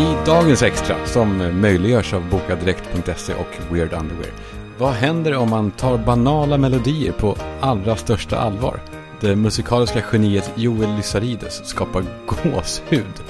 [0.00, 4.32] I dagens extra, som möjliggörs av bokadirekt.se och Weird Underwear.
[4.78, 8.80] Vad händer om man tar banala melodier på allra största allvar?
[9.20, 13.22] Det musikaliska geniet Joel Lysarides skapar gåshud.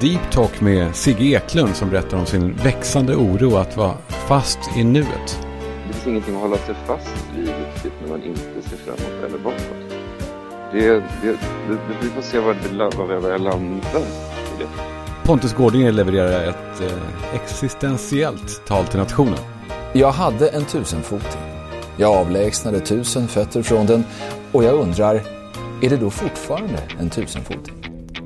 [0.00, 4.84] Deep Talk med Sigge Eklund som berättar om sin växande oro att vara fast i
[4.84, 5.46] nuet.
[5.86, 9.38] Det finns ingenting att hålla sig fast vid riktigt när man inte ser framåt eller
[9.38, 9.82] bakåt.
[10.72, 11.02] Det, det,
[11.68, 14.31] det, vi får se var, det, var, jag landar
[14.62, 14.68] det.
[15.24, 19.38] Pontus Gårdinger levererar ett eh, existentiellt tal till nationen.
[19.92, 21.40] Jag hade en tusenfoting.
[21.96, 24.04] Jag avlägsnade tusen fötter från den
[24.52, 25.14] och jag undrar,
[25.82, 27.74] är det då fortfarande en tusenfoting?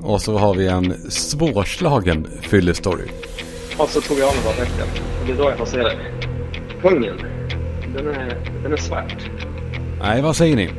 [0.01, 3.07] Och så har vi en svårslagen fyllestory.
[3.77, 4.87] Och så tog jag av mig baddräkten.
[5.21, 5.97] Och det är då jag får se det.
[6.81, 7.17] Kungen,
[7.95, 9.29] den är, den är svart.
[9.99, 10.69] Nej, vad säger ni?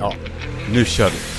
[0.00, 0.12] Ja,
[0.72, 1.35] nu kör vi.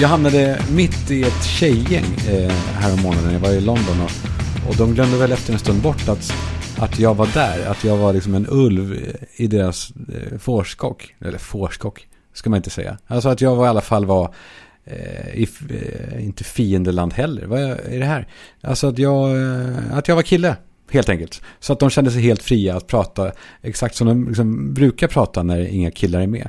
[0.00, 3.32] Jag hamnade mitt i ett tjejgäng eh, här månaden.
[3.32, 6.32] Jag var i London och, och de glömde väl efter en stund bort att,
[6.78, 7.66] att jag var där.
[7.66, 11.14] Att jag var liksom en ulv i deras eh, fårskock.
[11.20, 12.98] Eller fårskock ska man inte säga.
[13.06, 14.34] Alltså att jag var, i alla fall var
[14.84, 17.46] eh, i, eh, inte fiendeland heller.
[17.46, 18.28] Vad är det här?
[18.60, 20.56] Alltså att jag, eh, att jag var kille.
[20.90, 21.42] Helt enkelt.
[21.60, 25.42] Så att de kände sig helt fria att prata exakt som de liksom brukar prata
[25.42, 26.48] när inga killar är med.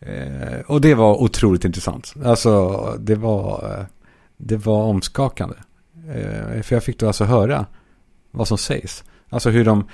[0.00, 2.14] Eh, och det var otroligt intressant.
[2.24, 3.86] Alltså det var, eh,
[4.36, 5.56] det var omskakande.
[6.08, 7.66] Eh, för jag fick då alltså höra
[8.30, 9.04] vad som sägs.
[9.28, 9.84] Alltså hur de,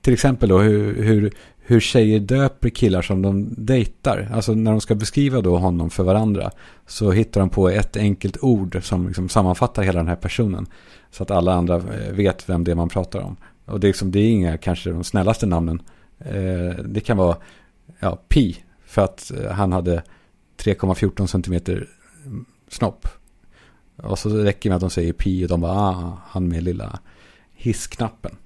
[0.00, 4.28] till exempel då hur, hur, hur tjejer döper killar som de dejtar.
[4.32, 6.50] Alltså när de ska beskriva då honom för varandra.
[6.86, 10.66] Så hittar de på ett enkelt ord som liksom sammanfattar hela den här personen.
[11.10, 13.36] Så att alla andra eh, vet vem det är man pratar om.
[13.64, 15.82] Och det är, liksom, det är inga kanske de snällaste namnen.
[16.18, 17.36] Eh, det kan vara
[18.00, 18.56] ja, Pi.
[18.86, 20.02] För att eh, han hade
[20.56, 21.88] 3,14 centimeter
[22.68, 23.08] snopp.
[23.96, 26.62] Och så räcker det med att de säger Pi och de bara, ah, han med
[26.62, 26.98] lilla
[27.54, 28.36] hissknappen.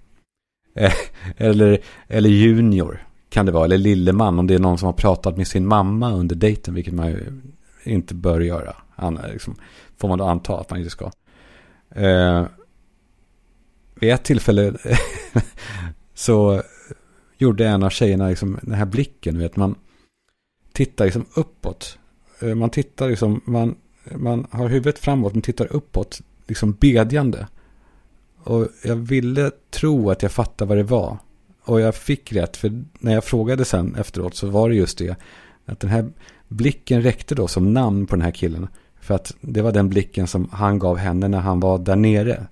[0.75, 0.93] Eh,
[1.37, 1.79] eller,
[2.09, 3.65] eller Junior kan det vara.
[3.65, 6.75] Eller Lilleman om det är någon som har pratat med sin mamma under dejten.
[6.75, 7.41] Vilket man ju
[7.85, 8.77] inte bör göra.
[9.33, 9.57] Liksom,
[9.97, 11.11] får man då anta att man inte ska.
[11.91, 12.45] Eh,
[13.95, 14.75] vid ett tillfälle
[16.15, 16.63] så
[17.39, 19.39] gjorde en av tjejerna liksom den här blicken.
[19.39, 19.75] Vet, man
[20.81, 21.99] tittar liksom uppåt.
[22.41, 23.75] Eh, man tittar liksom, man,
[24.15, 26.21] man har huvudet framåt men tittar uppåt.
[26.47, 27.47] Liksom bedjande.
[28.45, 31.19] Och jag ville tro att jag fattade vad det var.
[31.65, 35.17] Och jag fick rätt, för när jag frågade sen efteråt så var det just det.
[35.67, 36.11] Att den här
[36.49, 38.69] blicken räckte då som namn på den här killen.
[39.01, 42.47] För att det var den blicken som han gav henne när han var där nere.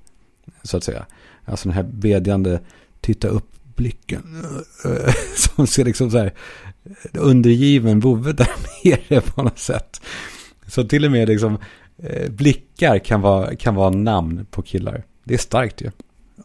[0.62, 1.06] Så att säga.
[1.44, 2.60] Alltså den här bedjande,
[3.00, 4.44] titta upp blicken.
[5.36, 6.34] Som ser liksom så här
[7.12, 8.50] undergiven vovve där
[8.84, 10.00] nere på något sätt.
[10.66, 11.58] Så till och med liksom
[12.02, 15.04] eh, blickar kan vara, kan vara namn på killar.
[15.24, 15.90] Det är starkt ju.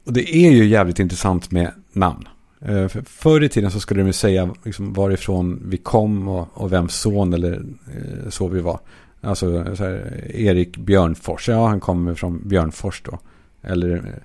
[0.04, 2.28] Och det är ju jävligt intressant med namn.
[2.62, 6.48] Eh, för förr i tiden så skulle de ju säga liksom varifrån vi kom och,
[6.54, 8.80] och vems son eller eh, så vi var.
[9.22, 13.20] Alltså så här, Erik Björnfors, ja han kommer från Björnfors då.
[13.62, 14.20] Eller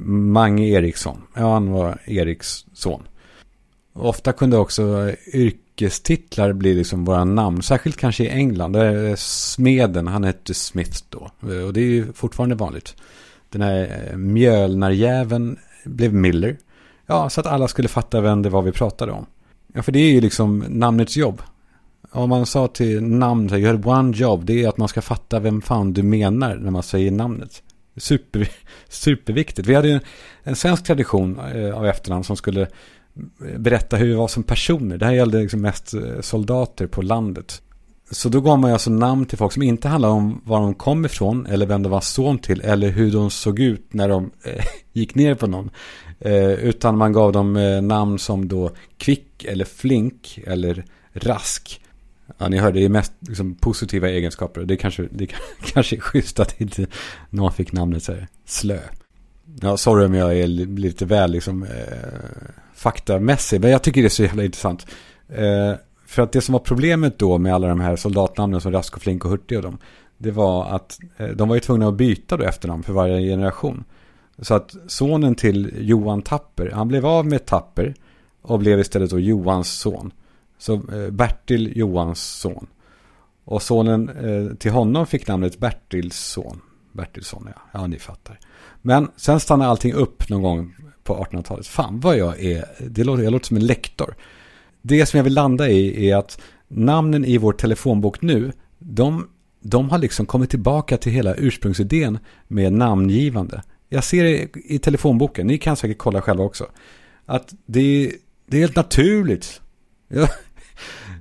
[0.00, 3.02] Mange Eriksson, ja han var Eriks son.
[3.92, 8.72] Ofta kunde också yrkestitlar bli liksom våra namn, särskilt kanske i England.
[8.72, 11.30] Där är smeden, han hette Smith då.
[11.42, 12.96] Eh, och det är ju fortfarande vanligt.
[13.50, 16.56] Den här eh, mjölnarjäveln blev Miller.
[17.06, 19.26] Ja, så att alla skulle fatta vem det var vi pratade om.
[19.74, 21.42] Ja, för det är ju liksom namnets jobb.
[22.10, 25.02] Om man sa till namn, så you had one job, det är att man ska
[25.02, 27.62] fatta vem fan du menar när man säger namnet.
[27.96, 28.48] Super,
[28.88, 29.68] superviktigt.
[29.68, 30.00] Vi hade ju en,
[30.42, 32.66] en svensk tradition eh, av efternamn som skulle
[33.58, 34.98] berätta hur vi var som personer.
[34.98, 37.62] Det här gällde liksom mest eh, soldater på landet.
[38.10, 40.74] Så då gav man ju alltså namn till folk som inte handlade om var de
[40.74, 44.30] kom ifrån eller vem de var son till eller hur de såg ut när de
[44.44, 45.70] eh, gick ner på någon.
[46.20, 51.80] Eh, utan man gav dem eh, namn som då kvick eller flink eller rask.
[52.38, 54.60] Ja, ni hörde, det är mest liksom, positiva egenskaper.
[54.60, 55.26] Det kanske, det
[55.72, 56.86] kanske är schysst att inte
[57.30, 58.78] någon fick namnet så här, slö.
[59.60, 61.68] Ja, sorry om jag är lite väl liksom, eh,
[62.74, 64.86] faktamässig, men jag tycker det är så jävla intressant.
[65.28, 65.74] Eh,
[66.06, 69.02] för att det som var problemet då med alla de här soldatnamnen som Rask och
[69.02, 69.78] Flink och Hurtig och dem,
[70.18, 73.84] det var att eh, de var ju tvungna att byta då efternamn för varje generation.
[74.38, 77.94] Så att sonen till Johan Tapper, han blev av med Tapper
[78.42, 80.12] och blev istället då Johans son.
[80.58, 82.66] Så eh, Bertil Johans son.
[83.44, 86.60] Och sonen eh, till honom fick namnet Bertils son.
[86.92, 87.62] Bertilsson, ja.
[87.72, 88.38] Ja, ni fattar.
[88.82, 91.66] Men sen stannade allting upp någon gång på 1800-talet.
[91.66, 94.14] Fan vad jag är, det låter, jag låter som en lektor.
[94.82, 99.28] Det som jag vill landa i är att namnen i vår telefonbok nu, de
[99.62, 102.18] de har liksom kommit tillbaka till hela ursprungsidén
[102.48, 103.62] med namngivande.
[103.88, 106.66] Jag ser det i telefonboken, ni kan säkert kolla själva också.
[107.26, 108.12] Att det,
[108.46, 109.60] det är helt naturligt.
[110.08, 110.28] Ja.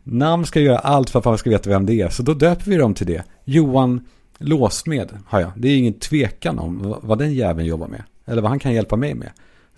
[0.03, 2.09] Namn ska göra allt för att man ska veta vem det är.
[2.09, 3.23] Så då döper vi dem till det.
[3.45, 4.07] Johan
[4.37, 5.51] Låsmed har jag.
[5.55, 8.03] Det är ingen tvekan om vad den jäveln jobbar med.
[8.25, 9.31] Eller vad han kan hjälpa mig med.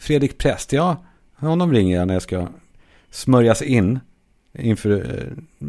[0.04, 1.06] Fredrik Präst, ja,
[1.36, 2.48] honom ringer jag när jag ska
[3.10, 4.00] smörjas in
[4.54, 5.68] inför eh,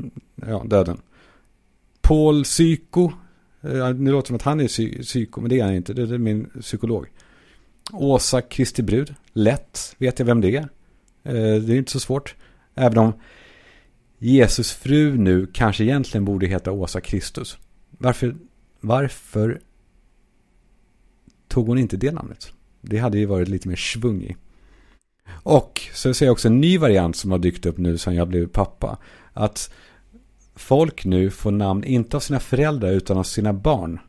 [0.48, 1.00] ja, döden.
[2.02, 3.12] Paul Psyko.
[3.62, 5.92] Eh, det låter som att han är psyko, men det är han inte.
[5.92, 7.06] Det är min psykolog.
[7.92, 9.14] Åsa Kristi Brud.
[9.32, 10.68] Lätt vet jag vem det är.
[11.22, 12.34] Eh, det är inte så svårt.
[12.74, 13.12] Även om
[14.18, 17.58] Jesus fru nu kanske egentligen borde heta Åsa Kristus.
[17.90, 18.34] Varför,
[18.80, 19.60] varför
[21.48, 22.53] tog hon inte det namnet?
[22.84, 24.36] Det hade ju varit lite mer svung i.
[25.28, 28.28] Och så ser jag också en ny variant som har dykt upp nu sen jag
[28.28, 28.98] blev pappa.
[29.32, 29.72] Att
[30.54, 34.00] folk nu får namn inte av sina föräldrar utan av sina barn.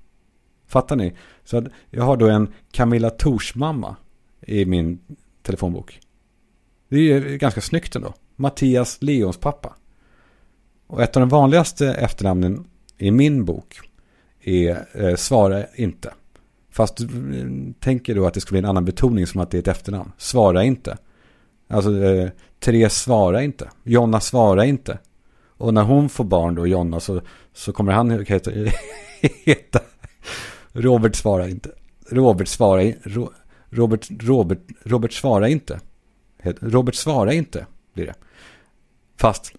[0.68, 1.14] Fattar ni?
[1.44, 3.96] Så att jag har då en Camilla Tors mamma
[4.42, 5.00] i min
[5.42, 6.00] telefonbok.
[6.90, 8.14] Det är ju ganska snyggt ändå.
[8.36, 9.76] Mattias Leons pappa.
[10.88, 12.68] Och ett av de vanligaste efternamnen
[12.98, 13.80] i min bok
[14.42, 16.14] är eh, Svara inte.
[16.76, 17.08] Fast eh,
[17.80, 20.12] tänker då att det ska bli en annan betoning som att det är ett efternamn.
[20.18, 20.98] Svara inte.
[21.68, 22.30] Alltså eh,
[22.60, 23.70] Therese svara inte.
[23.84, 25.00] Jonna svara inte.
[25.58, 27.22] Och när hon får barn då, Jonna, så,
[27.54, 28.52] så kommer han heta,
[29.46, 29.80] heta
[30.72, 31.70] Robert svara inte.
[32.10, 33.32] Robert svara Ro,
[33.70, 35.80] Robert, Robert, Robert svara inte.
[36.60, 38.16] Robert svara inte blir det.
[39.18, 39.54] Fast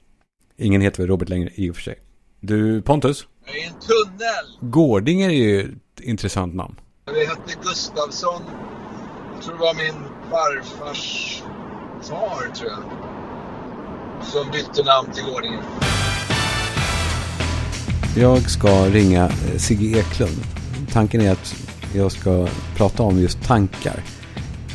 [0.56, 1.98] ingen heter väl Robert längre i och för sig.
[2.40, 3.26] Du Pontus?
[3.46, 4.70] Jag är i en tunnel.
[4.70, 6.76] Gårdinger är ju ett intressant namn.
[7.14, 8.42] Jag hette Gustavsson.
[9.34, 11.42] Jag tror det var min farfars
[12.02, 12.82] far, tror jag.
[14.26, 15.62] Som bytte namn till Gårdingen.
[18.16, 20.36] Jag ska ringa eh, Sigge Eklund.
[20.92, 21.54] Tanken är att
[21.94, 24.02] jag ska prata om just tankar.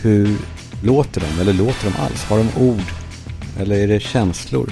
[0.01, 0.38] Hur
[0.84, 1.42] låter de?
[1.42, 2.24] Eller låter de alls?
[2.24, 2.86] Har de ord?
[3.60, 4.69] Eller är det känslor?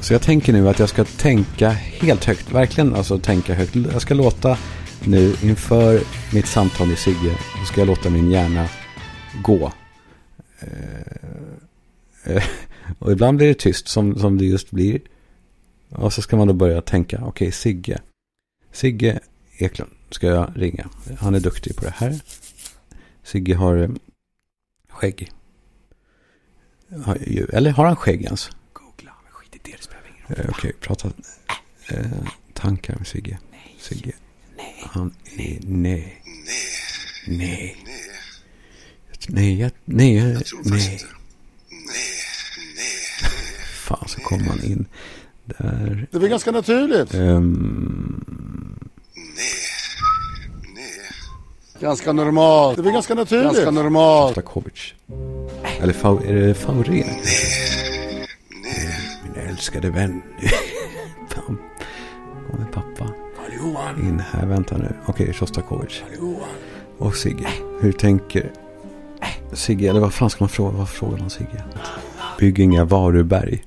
[0.00, 2.52] Så jag tänker nu att jag ska tänka helt högt.
[2.52, 3.76] Verkligen alltså tänka högt.
[3.92, 4.58] Jag ska låta
[5.04, 6.00] nu inför
[6.34, 7.38] mitt samtal med Sigge.
[7.60, 8.68] Så ska jag låta min hjärna
[9.42, 9.72] gå.
[10.60, 12.42] Eh,
[12.98, 15.00] och ibland blir det tyst som, som det just blir.
[15.88, 17.16] Och så ska man då börja tänka.
[17.16, 18.00] Okej, okay, Sigge.
[18.72, 19.20] Sigge
[19.58, 20.88] Eklund ska jag ringa.
[21.18, 22.20] Han är duktig på det här.
[23.22, 23.88] Sigge har eh,
[24.88, 25.32] skägg.
[27.52, 28.50] Eller har han skägg ens?
[28.72, 30.38] Googla, skit i det, det spelar ingen roll.
[30.38, 31.10] Eh, okej, okay, prata
[31.88, 32.06] eh,
[32.52, 33.38] tankar med Sigge.
[33.78, 34.12] Sigge.
[34.66, 34.90] Nej.
[34.92, 36.22] Han är nej.
[37.26, 37.76] Nej.
[37.84, 37.86] Nej.
[39.28, 40.92] Nej, jag, nej, jag, jag tror nej.
[40.92, 41.04] Inte.
[41.70, 41.80] Nej,
[42.76, 42.86] nej,
[43.72, 44.86] Fan, så kommer man in
[45.44, 46.06] där.
[46.10, 47.14] Det är väl ganska naturligt.
[47.14, 48.80] Um...
[49.14, 49.46] Nej,
[50.74, 50.84] nej.
[51.80, 52.76] Ganska normalt.
[52.76, 53.44] Det är väl ganska naturligt.
[53.44, 54.32] Ganska normalt.
[54.32, 54.94] Stakovic.
[55.82, 57.04] Eller fa är det Fauré?
[57.04, 57.22] Nej,
[58.62, 58.98] nej.
[59.24, 60.22] Min älskade vän.
[61.34, 61.58] Fan.
[62.50, 62.85] Kommer pappa.
[64.02, 64.92] In här, vänta nu.
[65.06, 65.32] Okej, okay,
[66.98, 67.48] Och Sigge,
[67.80, 68.52] hur tänker
[69.52, 70.76] Sigge, eller vad fan ska man fråga?
[70.76, 71.62] Vad frågar man Sigge?
[72.38, 73.64] Bygg inga varuberg.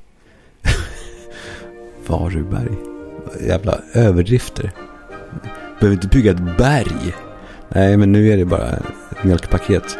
[2.08, 2.72] varuberg.
[3.48, 4.72] Jävla överdrifter.
[5.80, 7.16] Behöver inte bygga ett berg.
[7.70, 8.70] Nej, men nu är det bara
[9.12, 9.98] ett mjölkpaket.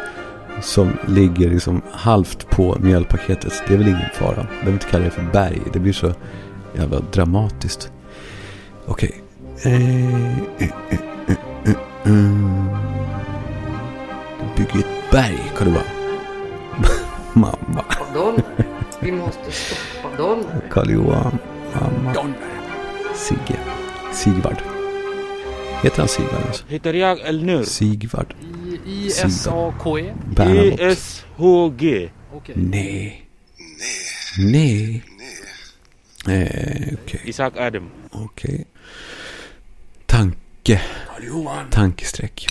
[0.62, 3.52] Som ligger liksom halvt på mjölkpaketet.
[3.68, 4.46] Det är väl ingen fara.
[4.50, 5.62] Behöver inte kalla det för berg.
[5.72, 6.12] Det blir så
[6.74, 7.92] jävla dramatiskt.
[8.86, 9.22] Okej.
[9.60, 9.72] Okay.
[9.72, 10.68] Eh,
[11.28, 11.36] eh,
[11.66, 11.76] eh,
[12.06, 12.68] mm.
[14.56, 15.84] Bygger ett berg, kan det vara.
[17.34, 17.84] mamma.
[18.14, 18.44] Dollar.
[19.00, 20.60] Vi måste stoppa dollar.
[20.70, 21.38] Karl-Johan,
[21.74, 22.12] mamma.
[22.12, 22.36] Dollar.
[23.14, 23.58] Sigge.
[24.12, 24.62] Sigvard.
[25.82, 26.64] Heter han Sigvard alltså?
[26.68, 27.62] Heter jag Elnur?
[27.64, 28.34] Sigvard.
[28.86, 30.14] I-S-A-K-E?
[30.38, 32.10] E-S-H-G.
[32.32, 32.54] Okej.
[32.56, 33.26] Nej.
[34.38, 35.02] Nej,
[36.26, 36.42] Nej.
[36.88, 37.20] Eh, Okej.
[37.24, 37.90] Isaac Adam.
[38.10, 38.50] Okej.
[38.56, 38.64] Tanke.
[40.76, 41.70] Karl-Johan.
[41.70, 42.46] Tankestreck.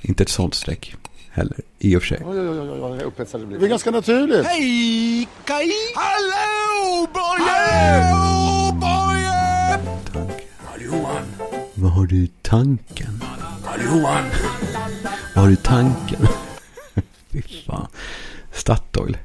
[0.00, 0.94] Inte ett sånt streck
[1.30, 2.22] heller, i och för sig.
[2.24, 4.46] Oj, oj, oj, oj, oj upphetsad det är ganska naturligt.
[4.46, 5.72] Hej, Kaj!
[5.94, 8.02] Hallå, Boje!
[8.02, 9.32] Hallå, Boje!
[10.12, 10.44] Tanke.
[10.66, 11.24] Karl-Johan.
[11.74, 13.22] Vad har du i tanken?
[13.64, 14.24] Karl-Johan.
[15.34, 16.26] Vad har du i tanken?
[17.30, 17.86] Fy fan.
[18.52, 19.16] Statoil.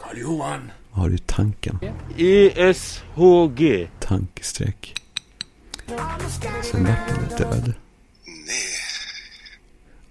[0.00, 0.70] Karl-Johan.
[0.90, 1.78] Vad har du i tanken?
[2.16, 3.88] E-S-H-G.
[4.00, 4.99] Tankestreck.
[6.30, 7.72] Sen vart den död.
[8.24, 8.56] Nej.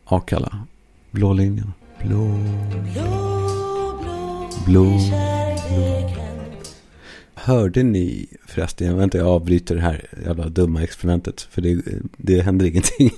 [0.06, 0.66] Akalla.
[1.12, 1.74] Blå linjen.
[2.00, 2.40] Blå.
[2.94, 4.50] Blå.
[4.66, 5.00] Blå.
[7.34, 11.42] Hörde ni förresten, jag vet inte, jag avbryter det här jävla dumma experimentet.
[11.42, 11.82] För det,
[12.18, 13.12] det händer ingenting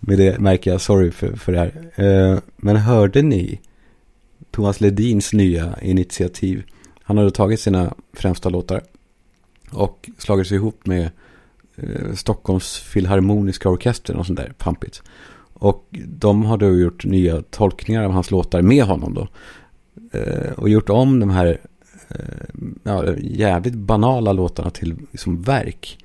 [0.00, 1.90] med det märker jag, sorry för, för det här.
[2.04, 3.60] Eh, men hörde ni
[4.50, 6.62] Thomas Ledins nya initiativ?
[7.02, 8.82] Han hade tagit sina främsta låtar
[9.70, 11.10] och slagit sig ihop med
[11.76, 15.02] eh, Stockholms Filharmoniska Orkester, och sånt där, pampigt.
[15.58, 19.28] Och de har då gjort nya tolkningar av hans låtar med honom då.
[20.18, 21.58] Eh, och gjort om de här
[22.08, 25.98] eh, ja, jävligt banala låtarna till liksom verk.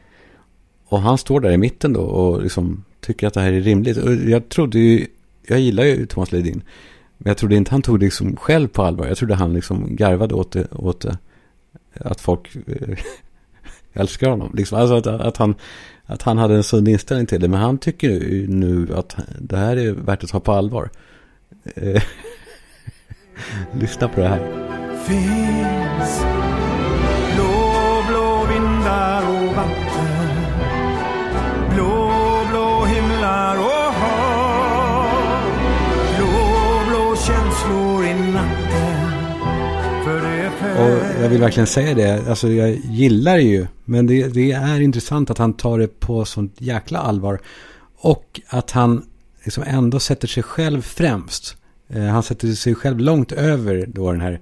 [0.86, 3.98] Och han står där i mitten då och liksom tycker att det här är rimligt.
[3.98, 5.08] Och jag trodde ju,
[5.48, 6.62] jag gillar ju Thomas Ledin.
[7.18, 9.08] Men jag trodde inte han tog det liksom själv på allvar.
[9.08, 11.18] Jag trodde han liksom garvade åt det, åt det.
[11.94, 12.98] Att folk eh,
[13.94, 14.52] jag älskar honom.
[14.56, 15.56] Liksom, alltså att, att, han,
[16.06, 17.48] att han hade en sund inställning till det.
[17.48, 20.90] Men han tycker ju nu att det här är värt att ta på allvar.
[21.76, 22.04] Eh,
[23.80, 24.40] lyssna på det här.
[25.08, 26.41] finns
[41.22, 42.30] jag vill verkligen säga det.
[42.30, 43.68] Alltså jag gillar det ju.
[43.86, 47.40] Men det, det är intressant att han tar det på sånt jäkla allvar.
[47.98, 49.06] Och att han
[49.44, 51.56] liksom ändå sätter sig själv främst.
[51.90, 54.40] Eh, han sätter sig själv långt över då den här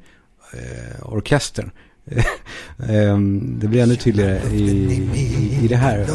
[0.53, 1.71] eh, orkestern.
[2.89, 4.61] Ehm, det blir ännu tydligare i,
[5.15, 6.05] i, i det här.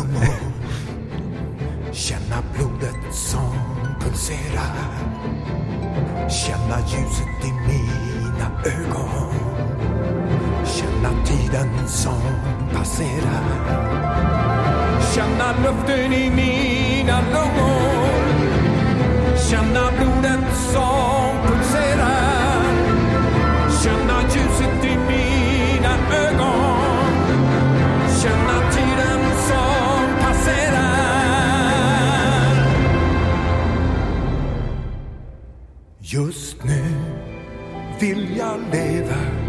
[1.93, 3.55] Känna blodet som
[4.01, 4.95] pulserar
[6.29, 7.24] Känna ljuset
[11.55, 12.21] tiden som
[12.73, 13.45] passerar.
[15.15, 18.25] Känna luften i mina lungor.
[19.51, 22.65] Känna blodet som pulserar.
[23.83, 25.95] Känna ljuset i mina
[26.27, 27.25] ögon.
[28.23, 30.95] Känna tiden som passerar.
[35.99, 36.85] Just nu
[38.01, 39.45] vill jag leva.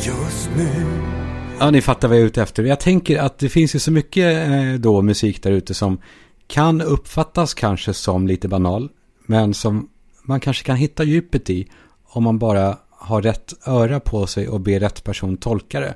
[0.00, 1.16] Just nu
[1.60, 2.62] Ja, ni fattar vad jag är ute efter.
[2.62, 5.98] Jag tänker att det finns ju så mycket eh, då musik där ute som
[6.46, 8.88] kan uppfattas kanske som lite banal.
[9.26, 9.88] Men som
[10.22, 11.66] man kanske kan hitta djupet i
[12.04, 15.94] om man bara har rätt öra på sig och ber rätt person tolka det.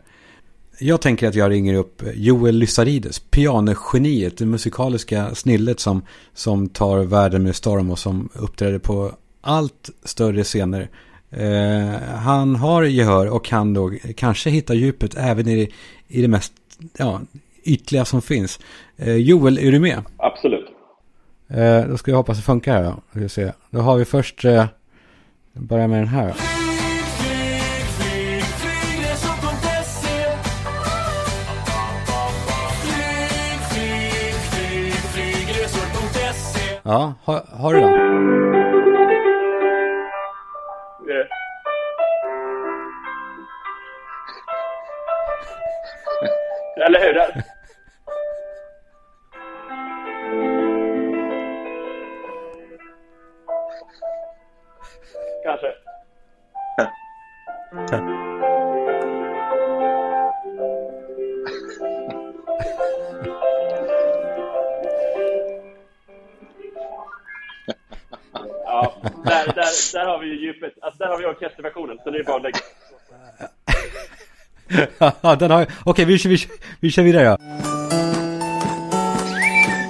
[0.78, 6.02] Jag tänker att jag ringer upp Joel Lysarides, pianogeniet, det musikaliska snillet som,
[6.34, 10.90] som tar världen med storm och som uppträder på allt större scener.
[11.30, 15.72] Eh, han har gehör och kan då kanske hitta djupet även i,
[16.08, 16.52] i det mest
[16.96, 17.20] ja,
[17.64, 18.60] ytliga som finns.
[18.96, 20.02] Eh, Joel, är du med?
[20.16, 20.66] Absolut.
[21.48, 22.82] Eh, då ska jag hoppas det funkar här.
[22.82, 23.20] Då.
[23.20, 23.52] Ska se.
[23.70, 24.66] Då har vi först, eh,
[25.52, 26.28] börja med den här.
[26.28, 26.34] Då.
[36.82, 38.59] Ja, har, har du den?
[46.90, 47.42] Eller hur?
[55.44, 55.74] Kanske.
[68.64, 68.94] Ja,
[69.24, 70.72] där, där, där har vi ju djupet.
[70.80, 72.58] Alltså där har vi orkesterversionen, så det är bara att lägga.
[75.22, 75.66] Ja, den har.
[75.84, 76.36] Okej, vi, vi,
[76.80, 77.24] vi kör vidare.
[77.24, 77.36] Ja.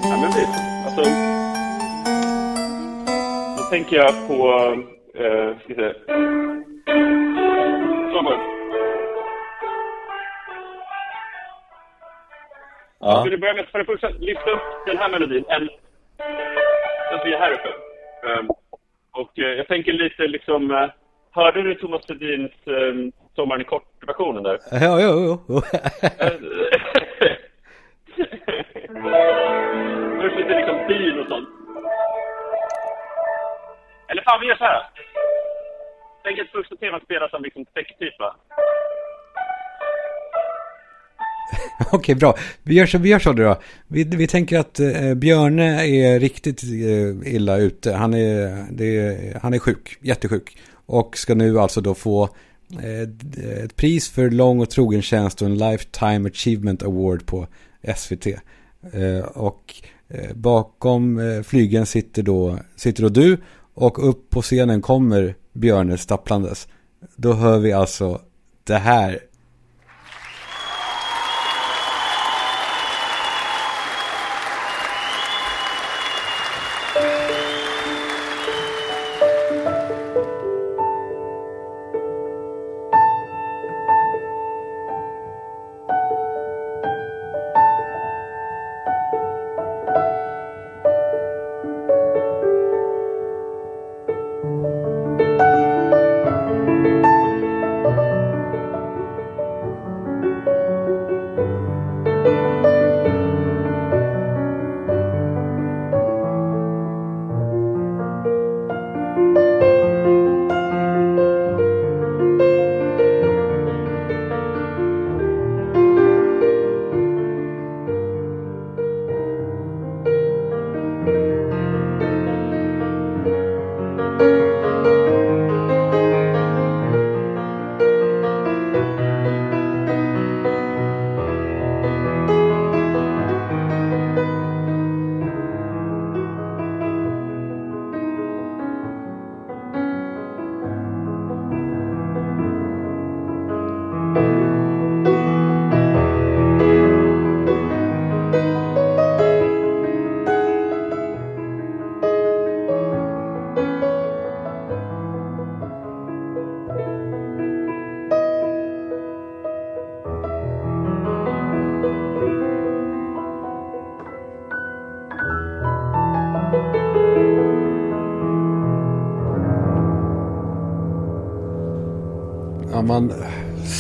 [0.03, 0.61] Ja, men visst.
[0.87, 1.03] Alltså,
[3.57, 4.35] då tänker jag på...
[5.21, 5.81] Uh, ska vi se.
[5.83, 5.95] Det.
[13.07, 15.45] Jag skulle börja med för det första lyfta upp den här melodin.
[15.49, 15.69] En,
[17.11, 17.69] den som är här uppe.
[18.29, 18.49] Ehm,
[19.13, 20.71] och eh, jag tänker lite liksom...
[20.71, 20.89] eh,
[21.31, 24.59] hörde du Thomas Ledins um, Sommaren i kort-versionen där?
[24.71, 25.61] Ja, jo, jo.
[30.21, 31.49] Först lite liksom bil och sånt.
[34.09, 34.83] Eller fan, vi gör så här.
[36.25, 38.37] Tänk att första temat spelas som liksom täcktyp va?
[41.93, 42.35] Okej, bra.
[42.63, 43.57] Vi gör så, vi gör så då.
[43.89, 47.93] Vi, vi tänker att eh, Björne är riktigt eh, illa ute.
[47.93, 50.59] Han är, det han är sjuk, jättesjuk.
[50.87, 52.29] Och ska nu alltså då få
[52.79, 53.01] Eh,
[53.45, 57.47] eh, ett pris för lång och trogen tjänst och en Lifetime Achievement Award på
[57.97, 58.27] SVT.
[58.93, 59.75] Eh, och
[60.35, 63.39] bakom flygen sitter då, sitter då du
[63.75, 66.69] och upp på scenen kommer Björne stapplandes.
[67.17, 68.21] Då hör vi alltså
[68.65, 69.19] det här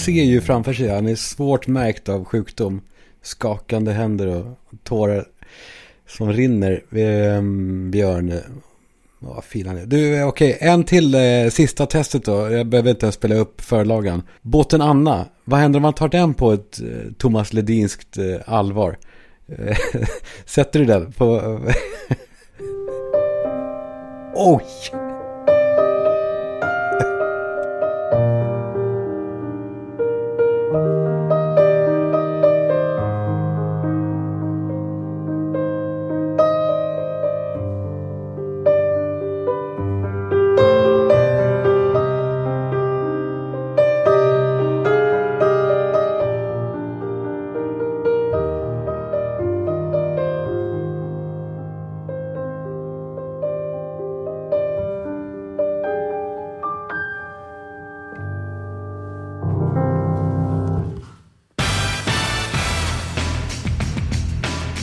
[0.00, 0.88] ser ju framför sig.
[0.88, 2.80] Han är svårt märkt av sjukdom.
[3.22, 5.26] Skakande händer och tårar
[6.06, 6.84] som rinner.
[6.92, 8.32] Ehm, Björn.
[9.18, 9.86] Vad fin han är.
[9.86, 10.58] Du, eh, okej.
[10.60, 12.50] En till eh, sista testet då.
[12.50, 14.22] Jag behöver inte ens spela upp förlagan.
[14.42, 15.26] Båten Anna.
[15.44, 18.98] Vad händer om man tar den på ett eh, Thomas Ledinskt eh, allvar?
[19.58, 19.76] Eh,
[20.44, 21.60] sätter du den på...
[24.34, 24.99] Oj!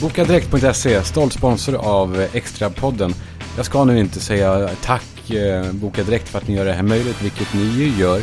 [0.01, 3.13] Bokadirekt.se, stolt sponsor av eh, extra podden.
[3.55, 6.83] Jag ska nu inte säga tack eh, Boka Direkt för att ni gör det här
[6.83, 8.17] möjligt, vilket ni ju gör.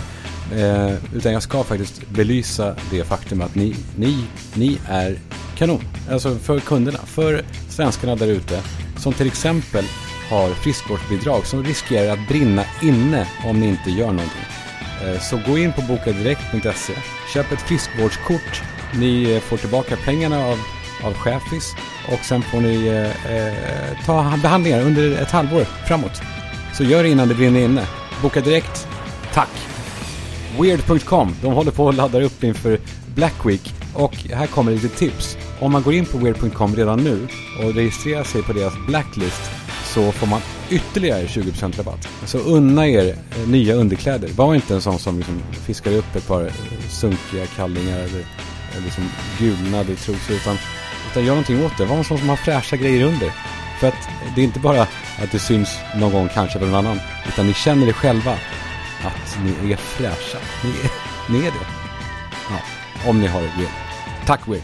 [0.56, 5.18] Eh, utan jag ska faktiskt belysa det faktum att ni, ni, ni är
[5.56, 5.80] kanon.
[6.10, 8.60] Alltså för kunderna, för svenskarna där ute.
[8.98, 9.84] Som till exempel
[10.30, 14.46] har friskvårdsbidrag som riskerar att brinna inne om ni inte gör någonting.
[15.04, 16.92] Eh, Så gå in på bokadirekt.se,
[17.34, 18.62] köp ett friskvårdskort.
[18.94, 20.58] Ni eh, får tillbaka pengarna av,
[21.02, 21.74] av Chefis
[22.12, 26.22] och sen får ni eh, eh, ta behandlingar under ett halvår framåt.
[26.74, 27.86] Så gör det innan det brinner inne.
[28.22, 28.88] Boka direkt.
[29.32, 29.50] Tack!
[30.60, 32.78] Weird.com, de håller på att ladda upp inför
[33.14, 33.74] Black Week.
[33.94, 35.36] Och här kommer lite tips.
[35.60, 37.28] Om man går in på Weird.com redan nu
[37.62, 39.50] och registrerar sig på deras Blacklist
[39.94, 42.08] så får man ytterligare 20% rabatt.
[42.24, 44.28] Så unna er eh, nya underkläder.
[44.28, 46.52] Var inte en sån som liksom fiskar upp ett par eh,
[46.88, 48.24] sunkiga kallingar eller,
[48.72, 49.04] eller liksom
[49.38, 50.36] gulnade trosor.
[50.36, 50.56] Utan,
[51.14, 51.84] utan gör någonting åt det.
[51.84, 53.32] Var en sån som har fräscha grejer under.
[53.80, 57.00] För att det är inte bara att det syns någon gång kanske för någon annan.
[57.28, 58.32] Utan ni känner det själva.
[59.04, 60.38] Att ni är fräscha.
[60.64, 60.90] Ni är,
[61.32, 61.66] ni är det.
[62.50, 62.58] Ja,
[63.08, 63.68] om ni har det Will.
[64.26, 64.62] Tack Will.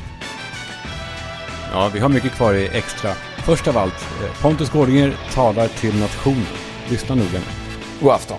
[1.73, 3.15] Ja, vi har mycket kvar i extra.
[3.45, 6.47] Först av allt, eh, Pontus Gårdinger talar till nationen.
[6.89, 7.41] Lyssna noga nu.
[8.01, 8.39] God afton.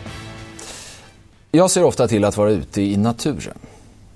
[1.52, 3.58] Jag ser ofta till att vara ute i naturen.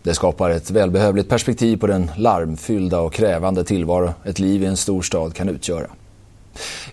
[0.06, 4.78] Det skapar ett välbehövligt perspektiv på den larmfyllda och krävande tillvaro ett liv i en
[4.78, 5.88] stor stad kan utgöra.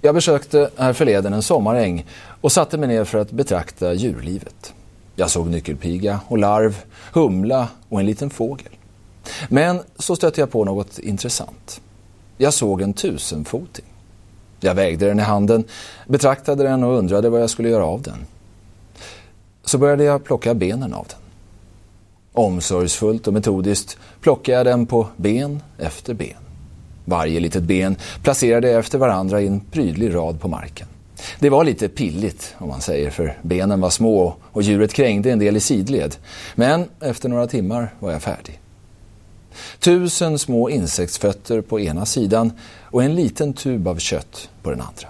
[0.01, 2.07] Jag besökte härförleden en sommaräng
[2.40, 4.75] och satte mig ner för att betrakta djurlivet.
[5.16, 6.77] Jag såg nyckelpiga och larv,
[7.12, 8.72] humla och en liten fågel.
[9.48, 11.81] Men så stötte jag på något intressant.
[12.37, 13.87] Jag såg en tusenfoting.
[14.61, 15.64] Jag vägde den i handen,
[16.07, 18.27] betraktade den och undrade vad jag skulle göra av den.
[19.64, 21.21] Så började jag plocka benen av den.
[22.33, 26.37] Omsorgsfullt och metodiskt plockade jag den på ben efter ben.
[27.05, 30.87] Varje litet ben placerade jag efter varandra i en prydlig rad på marken.
[31.38, 35.38] Det var lite pilligt om man säger för benen var små och djuret krängde en
[35.38, 36.16] del i sidled.
[36.55, 38.61] Men efter några timmar var jag färdig.
[39.79, 45.09] Tusen små insektsfötter på ena sidan och en liten tub av kött på den andra.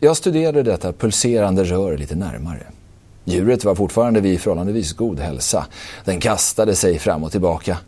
[0.00, 2.66] Jag studerade detta pulserande rör lite närmare.
[3.28, 5.66] Djuret var fortfarande vid förhållandevis god hälsa.
[6.04, 7.78] Den kastade sig fram och tillbaka.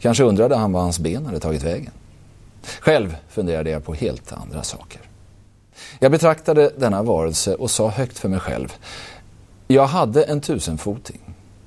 [0.00, 1.92] Kanske undrade han var hans ben hade tagit vägen.
[2.80, 5.00] Själv funderade jag på helt andra saker.
[5.98, 8.72] Jag betraktade denna varelse och sa högt för mig själv.
[9.68, 11.20] Jag hade en tusenfoting.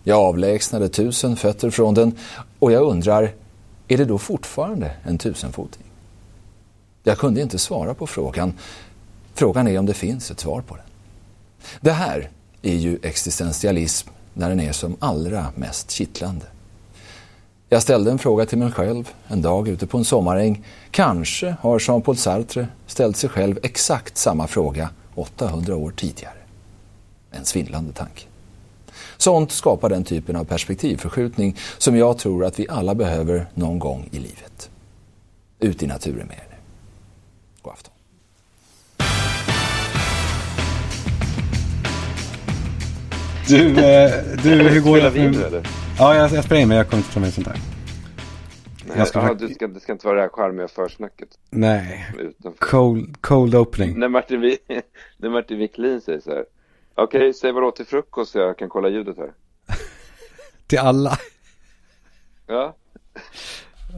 [0.04, 2.18] Jag avlägsnade tusen fötter från den
[2.60, 3.32] och jag undrar,
[3.88, 5.84] är det då fortfarande en tusenfoting?
[7.04, 8.54] Jag kunde inte svara på frågan.
[9.34, 10.86] Frågan är om det finns ett svar på den.
[11.82, 12.30] Det här
[12.64, 16.46] är ju existentialism när den är som allra mest kittlande.
[17.70, 20.66] Jag ställde en fråga till mig själv en dag ute på en sommaräng.
[20.92, 26.38] Kanske har Jean-Paul Sartre ställt sig själv exakt samma fråga 800 år tidigare.
[27.32, 28.24] En svindlande tanke.
[29.18, 34.10] Sånt skapar den typen av perspektivförskjutning som jag tror att vi alla behöver någon gång
[34.12, 34.70] i livet.
[35.60, 36.58] Ut i naturen med er.
[37.62, 37.93] God afton.
[43.48, 44.12] Du, eh,
[44.44, 45.08] du hur går det?
[45.48, 45.68] Eller?
[45.98, 47.58] Ja, jag, jag spelar in men jag kommer inte ta med sånt här.
[48.86, 51.28] Nej, Jag ska aha, du ska, det ska inte vara det här charmiga försnacket.
[51.50, 52.08] Nej.
[52.20, 52.60] Utanför.
[52.66, 54.00] Cold, cold opening.
[54.00, 54.58] När Martin, Vi-
[55.18, 56.46] när Martin Wiklin säger så här.
[56.96, 59.32] Okej, säg vad du åt till frukost så jag kan kolla ljudet här.
[60.68, 61.18] Till alla.
[62.48, 62.76] Ja.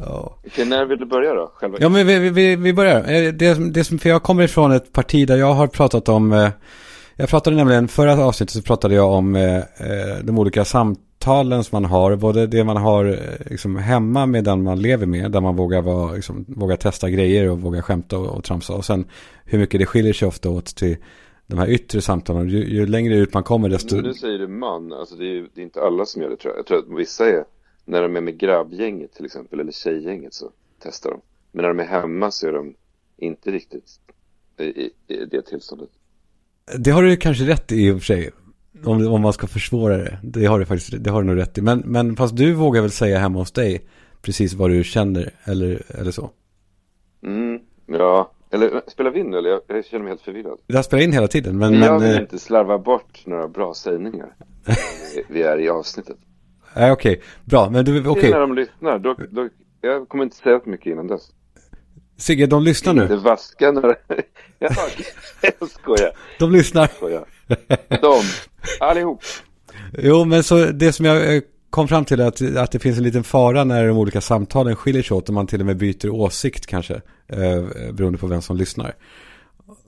[0.02, 0.38] Ja.
[0.48, 1.52] Okej, när vill du börja då?
[1.56, 1.78] Själva?
[1.82, 2.98] Ja, men vi, vi- vi, börjar.
[3.00, 6.34] Eh, Det, det som, för jag kommer ifrån ett parti där jag har pratat om,
[6.34, 6.50] eh,
[7.18, 11.82] jag pratade nämligen, förra avsnittet så pratade jag om eh, eh, de olika samtalen som
[11.82, 15.42] man har, både det man har eh, liksom, hemma med den man lever med, där
[15.42, 18.74] man vågar, vara, liksom, vågar testa grejer och vågar skämta och, och tramsa.
[18.74, 19.06] Och sen
[19.46, 20.98] hur mycket det skiljer sig ofta åt till
[21.48, 22.50] de här yttre samtalen.
[22.50, 23.96] Ju, ju längre ut man kommer desto...
[23.96, 26.38] Nu säger du man, alltså det är ju det är inte alla som gör det
[26.38, 26.60] tror jag.
[26.60, 27.46] Jag tror att vissa är,
[27.86, 31.22] när de är med grabbgänget till exempel, eller tjejgänget så testar de.
[31.52, 32.74] Men när de är hemma så är de
[33.18, 34.00] inte riktigt
[34.58, 35.90] i, i, i det tillståndet.
[36.78, 38.32] Det har du kanske rätt i i och för sig.
[38.84, 40.20] Om, om man ska försvåra det.
[40.24, 41.62] Det har du faktiskt det har du nog rätt i.
[41.62, 43.86] Men, men fast du vågar väl säga hemma hos dig
[44.22, 46.30] precis vad du känner eller, eller så.
[47.24, 48.32] Mm, ja.
[48.52, 49.50] Eller spelar vi in eller?
[49.50, 50.60] Jag, jag känner mig helt förvirrad.
[50.68, 51.58] Det här spelar in hela tiden.
[51.58, 54.36] Men, jag men, vill eh, inte slarva bort några bra sägningar.
[55.30, 56.18] Vi- är i avsnittet.
[56.76, 57.22] Nej, okej.
[57.46, 58.32] Bra, men du, okej.
[58.32, 59.50] När de lyssnar, då, då,
[59.82, 61.32] jag kommer inte säga så mycket innan dess.
[62.18, 63.16] Sigge, de lyssnar Inte nu.
[63.16, 63.96] vaska några...
[64.60, 64.74] jag,
[65.70, 66.12] skojar.
[66.40, 66.88] De lyssnar.
[66.88, 67.26] Skojar.
[68.02, 68.22] De,
[68.80, 69.22] allihop.
[69.98, 72.98] Jo, men så det som jag eh, kom fram till är att, att det finns
[72.98, 75.78] en liten fara när de olika samtalen skiljer sig åt och man till och med
[75.78, 78.96] byter åsikt kanske, eh, beroende på vem som lyssnar.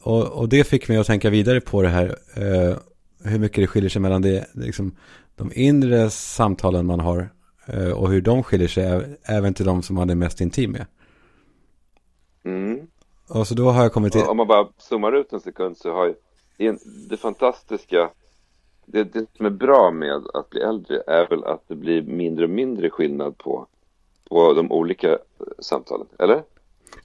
[0.04, 2.78] Och, och det fick mig att tänka vidare på det här, eh,
[3.24, 4.96] hur mycket det skiljer sig mellan det, liksom,
[5.36, 7.30] de inre samtalen man har
[7.66, 10.86] eh, och hur de skiljer sig även till de som man är mest intim med.
[12.48, 12.88] Mm.
[13.30, 15.92] Och så då har jag kommit till, Om man bara zoomar ut en sekund så
[15.94, 16.14] har
[16.58, 16.80] en-
[17.10, 18.10] det fantastiska
[18.86, 22.44] det, det som är bra med att bli äldre är väl att det blir mindre
[22.46, 23.68] och mindre skillnad på,
[24.30, 25.18] på de olika eh,
[25.60, 26.44] samtalen, eller?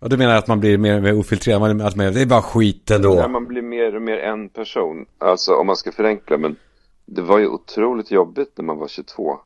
[0.01, 2.27] och du menar att man blir mer och mer ofiltrerad, man, att man, det är
[2.27, 3.15] bara skit ändå.
[3.15, 6.57] När man blir mer och mer en person, alltså om man ska förenkla, men
[7.07, 9.39] det var ju otroligt jobbigt när man var 22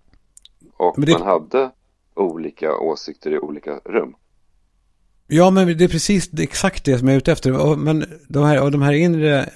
[0.77, 1.71] och det- man hade
[2.15, 4.15] olika åsikter i olika rum.
[5.27, 7.67] Ja, men det är precis det, exakt det som jag är ute efter.
[7.69, 9.49] Och, men de här, och de här inre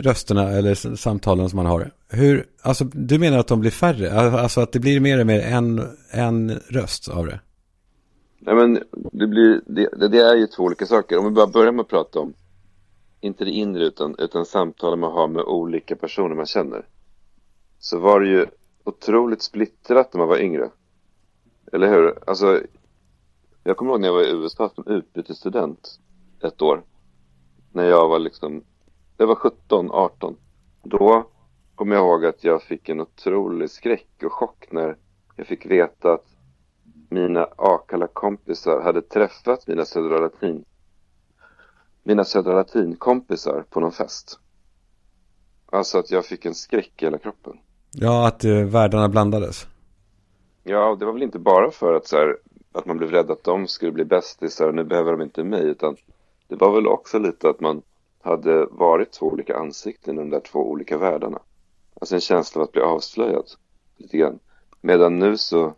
[0.00, 1.90] rösterna eller samtalen som man har.
[2.08, 4.12] Hur, alltså du menar att de blir färre?
[4.40, 7.40] Alltså att det blir mer och mer en, en röst av det?
[8.38, 8.82] Nej men
[9.12, 11.18] det blir, det, det- det är ju två olika saker.
[11.18, 12.34] Om vi bara börjar med att prata om,
[13.20, 16.86] inte det inre utan, utan samtalen man har med olika personer man känner.
[17.78, 18.46] Så var det ju
[18.84, 20.68] otroligt splittrat när man var yngre.
[21.72, 22.14] Eller hur?
[22.26, 22.60] Alltså,
[23.64, 26.00] jag kommer ihåg när jag var i USA som utbytesstudent
[26.42, 26.82] ett år.
[27.72, 28.64] När jag var liksom,
[29.16, 30.36] jag var 17, 18.
[30.82, 31.26] Då
[31.74, 34.96] kommer jag ihåg att jag fick en otrolig skräck och chock när
[35.36, 36.26] jag fick veta att
[37.08, 40.64] mina Akalla kompisar hade träffat mina Södra Latin
[42.04, 44.38] mina Södra Latin-kompisar på någon fest.
[45.66, 47.52] Alltså att jag fick en skräck i hela kroppen.
[47.92, 49.66] Ja, att eh, världarna blandades.
[50.62, 52.36] Ja, och det var väl inte bara för att så här,
[52.74, 55.64] att man blev rädd att de skulle bli bästisar och nu behöver de inte mig,
[55.64, 55.96] utan
[56.48, 57.82] det var väl också lite att man
[58.22, 61.38] hade varit två olika ansikten i de där två olika världarna.
[62.00, 63.44] Alltså en känsla av att bli avslöjad,
[63.96, 64.38] lite grann.
[64.80, 65.74] Medan nu så,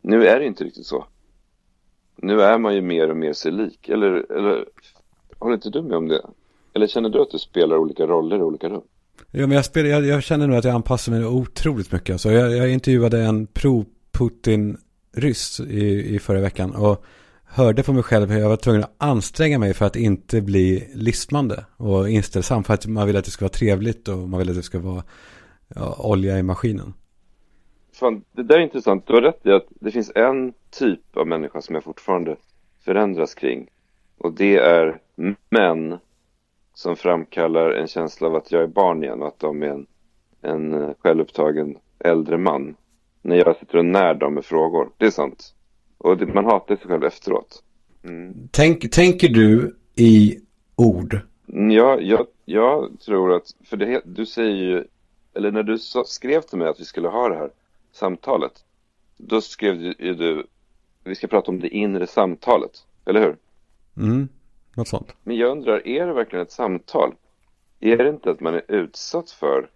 [0.00, 1.06] nu är det inte riktigt så.
[2.16, 4.68] Nu är man ju mer och mer sig lik, eller, eller
[5.38, 6.26] håller inte du med om det?
[6.72, 8.82] Eller känner du att du spelar olika roller i olika rum?
[9.30, 12.12] Ja, men jag, spelar, jag, jag känner nog att jag anpassar mig otroligt mycket.
[12.12, 14.76] Alltså, jag, jag intervjuade en pro-Putin
[15.14, 17.04] ryss i, i förra veckan och
[17.44, 20.88] hörde på mig själv hur jag var tvungen att anstränga mig för att inte bli
[20.94, 22.64] lismande och inställsam.
[22.64, 24.78] För att man vill att det ska vara trevligt och man vill att det ska
[24.78, 25.02] vara
[25.74, 26.94] ja, olja i maskinen.
[27.92, 29.06] Fan, det där är intressant.
[29.06, 32.36] Du har rätt i att det finns en typ av människa som jag fortfarande
[32.84, 33.70] förändras kring.
[34.18, 34.98] Och det är
[35.50, 35.98] män
[36.74, 39.86] som framkallar en känsla av att jag är barn igen och att de är en,
[40.42, 42.76] en självupptagen äldre man.
[43.24, 44.90] När jag sitter och när dem med frågor.
[44.96, 45.54] Det är sant.
[45.98, 47.62] Och det, man hatar sig själv efteråt.
[48.02, 48.48] Mm.
[48.50, 50.38] Tänk, tänker du i
[50.76, 51.20] ord?
[51.48, 54.84] Mm, Ja, jag, jag tror att, för det, du säger ju,
[55.34, 57.50] eller när du skrev till mig att vi skulle ha det här
[57.92, 58.52] samtalet,
[59.16, 60.46] då skrev ju du,
[61.04, 63.36] vi ska prata om det inre samtalet, eller hur?
[63.96, 64.28] Mm,
[64.76, 65.14] något sånt.
[65.22, 67.14] Men jag undrar, är det verkligen ett samtal?
[67.80, 69.68] Är det inte att man är utsatt för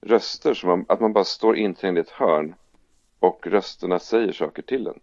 [0.00, 2.54] röster, som man, att man bara står inträngd i ett hörn
[3.20, 4.94] och rösterna säger saker till en?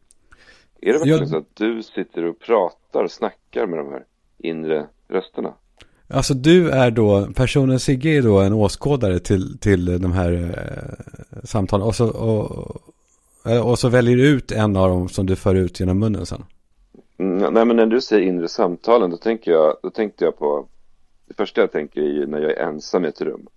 [0.81, 4.03] Är det verkligen Jag- så att du sitter och pratar snackar med de här
[4.37, 5.53] inre rösterna?
[6.09, 11.43] Alltså du är då, personen Sigge är då en åskådare till, till de här eh,
[11.43, 11.87] samtalen.
[11.87, 15.55] Och så, och, eh, och så väljer du ut en av dem som du för
[15.55, 16.43] ut genom munnen sen.
[17.17, 20.67] Mm, nej men när du säger inre samtalen då tänker jag, då tänkte jag på
[21.27, 23.47] Det första jag tänker är ju när jag är ensam i ett rum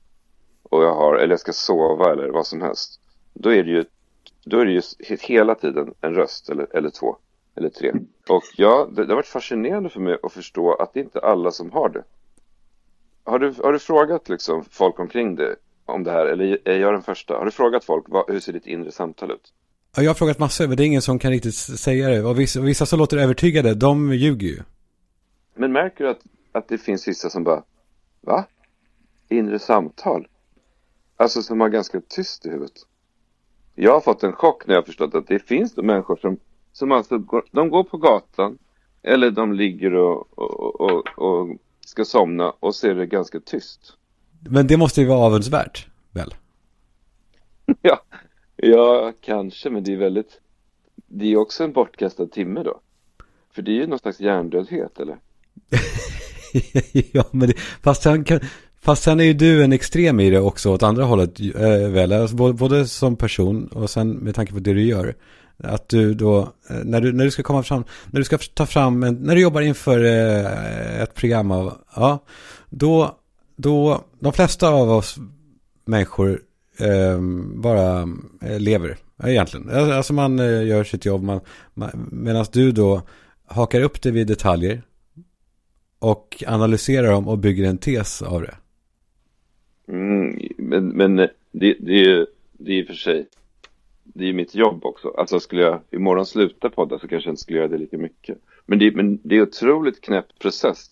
[0.63, 3.01] Och jag har, eller jag ska sova eller vad som helst
[3.35, 3.85] Då är det ju,
[4.45, 7.17] då är det ju he- hela tiden en röst eller, eller två
[7.57, 7.93] Eller tre
[8.29, 11.23] Och ja, det, det har varit fascinerande för mig att förstå att det inte är
[11.23, 12.05] alla som har det
[13.25, 16.95] Har du, har du frågat liksom folk omkring dig om det här, eller är jag
[16.95, 17.35] den första?
[17.35, 19.53] Har du frågat folk, vad, hur ser ditt inre samtal ut?
[19.97, 22.23] Ja, jag har frågat massor, men det är ingen som kan riktigt säga det.
[22.23, 24.59] Och vissa, vissa som låter övertygade, de ljuger ju.
[25.55, 26.21] Men märker du att,
[26.53, 27.63] att det finns vissa som bara,
[28.21, 28.45] va?
[29.29, 30.29] Inre samtal?
[31.17, 32.73] Alltså som har ganska tyst i huvudet.
[33.83, 36.39] Jag har fått en chock när jag har förstått att det finns då människor som,
[36.73, 38.59] som alltså går, de går på gatan
[39.03, 43.93] eller de ligger och, och, och, och ska somna och ser det ganska tyst.
[44.51, 46.35] Men det måste ju vara avundsvärt, väl?
[47.83, 48.01] ja,
[48.57, 50.41] ja, kanske, men det är väldigt,
[51.07, 52.81] det är också en bortkastad timme då.
[53.53, 55.17] För det är ju någon slags hjärndödhet, eller?
[57.13, 58.41] ja, men det, fast han kan,
[58.83, 62.13] Fast sen är ju du en extrem i det också åt andra hållet eh, väl,
[62.13, 65.15] alltså, både som person och sen med tanke på det du gör.
[65.65, 66.39] Att du då,
[66.71, 69.35] eh, när du, när du ska komma fram, när du ska ta fram, en, när
[69.35, 72.25] du jobbar inför eh, ett program av, ja,
[72.71, 73.19] då,
[73.57, 75.19] då, de flesta av oss
[75.85, 76.41] människor
[76.79, 78.09] ehm, eh, bara
[78.59, 79.71] lever, egentligen.
[79.71, 81.41] Alltså, alltså man eh, gör sitt jobb, man,
[81.75, 83.03] man medan du då
[83.47, 84.83] hakar upp det vid detaljer
[85.99, 88.55] och analyserar dem och bygger en tes av det.
[89.91, 93.27] Mm, men men eh, det, det, är ju det är i och för sig
[94.15, 95.09] det är ju mitt jobb också.
[95.09, 98.39] Alltså skulle jag imorgon sluta podda så kanske jag inte skulle göra det lika mycket.
[98.67, 100.91] Men det, men det är otroligt knäppt process.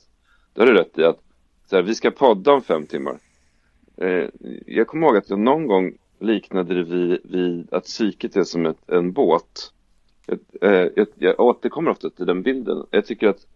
[0.54, 1.20] Det har du rätt i att
[1.66, 3.18] så här, vi ska podda om fem timmar.
[3.96, 4.28] Eh,
[4.66, 8.66] jag kommer ihåg att jag någon gång liknade det vid, vid att psyket är som
[8.66, 9.72] ett, en båt.
[10.26, 12.86] Jag, eh, jag, jag återkommer ofta till den bilden.
[12.90, 13.46] Jag tycker att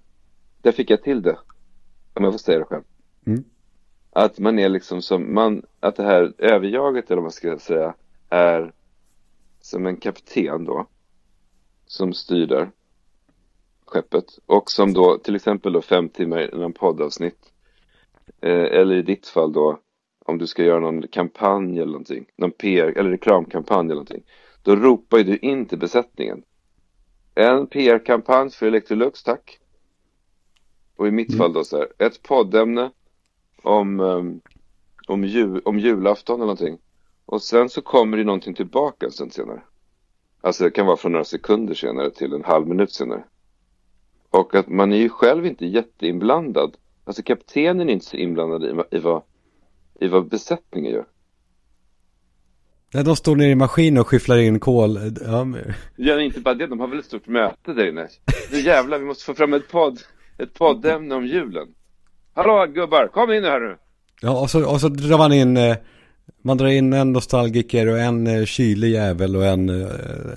[0.62, 1.38] där fick jag till det.
[2.14, 2.82] Om jag får säga det själv.
[3.26, 3.44] Mm.
[4.14, 7.94] Att man är liksom som, man, att det här överjaget eller vad man ska säga
[8.28, 8.72] är
[9.60, 10.86] som en kapten då.
[11.86, 12.70] Som styr där
[13.86, 17.52] skeppet och som då till exempel då fem timmar innan poddavsnitt.
[18.40, 19.78] Eh, eller i ditt fall då
[20.24, 24.22] om du ska göra någon kampanj eller någonting, någon PR eller reklamkampanj eller någonting.
[24.62, 26.42] Då ropar ju du in till besättningen.
[27.34, 29.58] En PR-kampanj för Electrolux, tack.
[30.96, 31.38] Och i mitt mm.
[31.38, 32.90] fall då så här, ett poddämne
[33.62, 34.40] om, um,
[35.06, 36.78] om, jul, om julafton eller någonting.
[37.26, 39.62] Och sen så kommer det någonting tillbaka en stund senare.
[40.40, 43.24] Alltså det kan vara från några sekunder senare till en halv minut senare.
[44.30, 46.76] Och att man är ju själv inte jätteinblandad.
[47.04, 49.22] Alltså kaptenen är inte så inblandad i, i, vad,
[50.00, 51.06] i vad besättningen gör.
[52.94, 54.98] Nej, de står nere i maskinen och skyfflar in kol.
[55.20, 55.72] Ja, men...
[55.96, 58.08] ja inte bara det, de har väl ett stort möte där inne.
[58.52, 60.00] Nu jävlar, vi måste få fram ett podd,
[60.38, 61.74] ett poddämne om julen.
[62.34, 63.76] Hallå gubbar, kom in här nu.
[64.20, 65.76] Ja, och så, och så drar man in, eh,
[66.42, 69.90] man drar in en nostalgiker och en eh, kylig jävel och en, eh,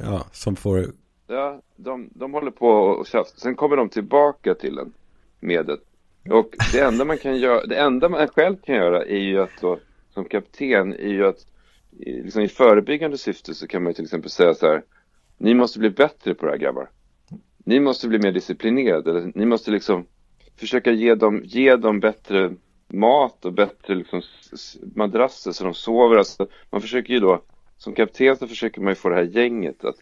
[0.03, 0.85] ja, som får...
[1.27, 3.37] Ja, de, de håller på och tjafsar.
[3.37, 4.93] Sen kommer de tillbaka till en
[5.39, 5.77] med det.
[6.33, 9.61] Och det enda man kan göra, det enda man själv kan göra är ju att
[9.61, 9.79] då,
[10.13, 11.45] som kapten, är ju att
[11.99, 14.83] liksom i förebyggande syfte så kan man ju till exempel säga så här,
[15.37, 16.89] ni måste bli bättre på det här grabbar.
[17.57, 20.05] Ni måste bli mer disciplinerade, eller ni måste liksom
[20.55, 22.55] försöka ge dem, ge dem bättre
[22.87, 24.21] mat och bättre liksom,
[24.95, 26.17] madrasser så de sover.
[26.17, 27.41] Alltså, man försöker ju då,
[27.77, 29.95] som kapten så försöker man ju få det här gänget att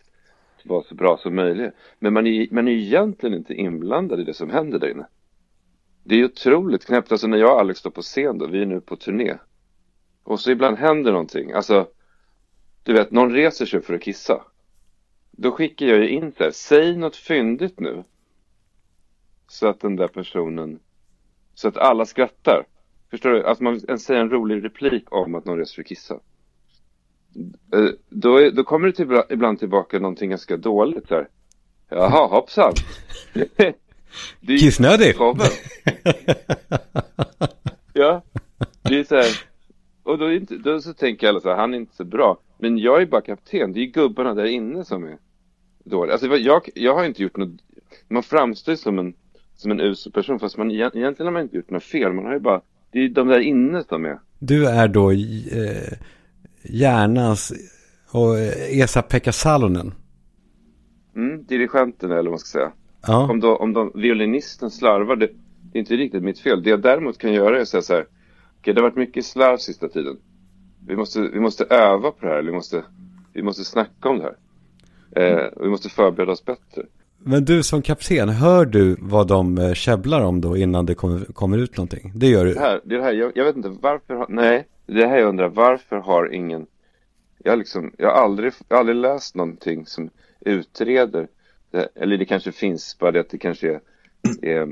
[0.64, 1.74] vara så bra som möjligt.
[2.00, 5.08] Men man är, man är egentligen inte inblandad i det som händer där inne.
[6.04, 7.12] Det är ju otroligt knäppt.
[7.12, 9.38] Alltså när jag och Alex står på scen då, vi är nu på turné.
[10.24, 11.52] Och så ibland händer någonting.
[11.52, 11.88] Alltså,
[12.84, 14.44] du vet, någon reser sig för att kissa.
[15.32, 18.04] Då skickar jag ju in så här, säg något fyndigt nu
[19.54, 20.80] så att den där personen,
[21.54, 22.66] så att alla skrattar.
[23.10, 23.46] Förstår du?
[23.46, 26.14] Att man säger en rolig replik om att någon reser för att kissa.
[27.74, 31.28] Eh, då, är, då kommer det till, ibland tillbaka någonting ganska dåligt där.
[31.90, 32.74] Jaha, hoppsan.
[34.48, 35.16] Kissnödig.
[37.94, 38.22] ja,
[38.82, 39.44] det är så här.
[40.04, 42.38] Och då, inte, då så tänker alla så här, han är inte så bra.
[42.58, 45.18] Men jag är bara kapten, det är gubbarna där inne som är
[45.84, 46.14] dåliga.
[46.14, 47.62] Alltså jag, jag har inte gjort något,
[48.08, 49.14] man framstår som en
[49.56, 52.14] som en usel person fast man egentligen har man inte gjort något fel.
[52.14, 52.62] Man har ju bara,
[52.92, 54.20] det är de där inne som är.
[54.40, 55.98] Du är då eh,
[56.64, 57.54] hjärnans
[58.12, 59.94] och eh, Esa-Pekka Salonen.
[61.16, 62.72] Mm, dirigenten eller vad man ska säga.
[63.08, 63.30] Ja.
[63.32, 65.30] Om, då, om de, violinisten slarvar, det,
[65.62, 66.64] det är inte riktigt mitt fel.
[66.64, 68.12] Det jag däremot kan göra är att säga så här, okej
[68.60, 70.18] okay, det har varit mycket slarv sista tiden.
[70.88, 72.84] Vi måste, vi måste öva på det här, vi måste,
[73.34, 74.36] vi måste snacka om det här.
[75.16, 76.84] Eh, vi måste förbereda oss bättre.
[77.26, 81.26] Men du som kapten, hör du vad de eh, käbblar om då innan det kommer,
[81.26, 82.12] kommer ut någonting?
[82.16, 82.54] Det gör du?
[82.54, 85.96] Det här, det här jag, jag vet inte varför, nej, det här jag undrar, varför
[85.96, 86.66] har ingen,
[87.44, 90.10] jag, liksom, jag, har aldrig, jag har aldrig läst någonting som
[90.40, 91.28] utreder,
[91.72, 93.80] det, eller det kanske finns, bara det att det kanske är,
[94.42, 94.68] är,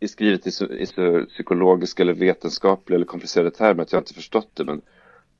[0.00, 4.14] är skrivet i så, i så psykologiska eller vetenskapliga eller komplicerade termer att jag inte
[4.14, 4.80] förstått det, men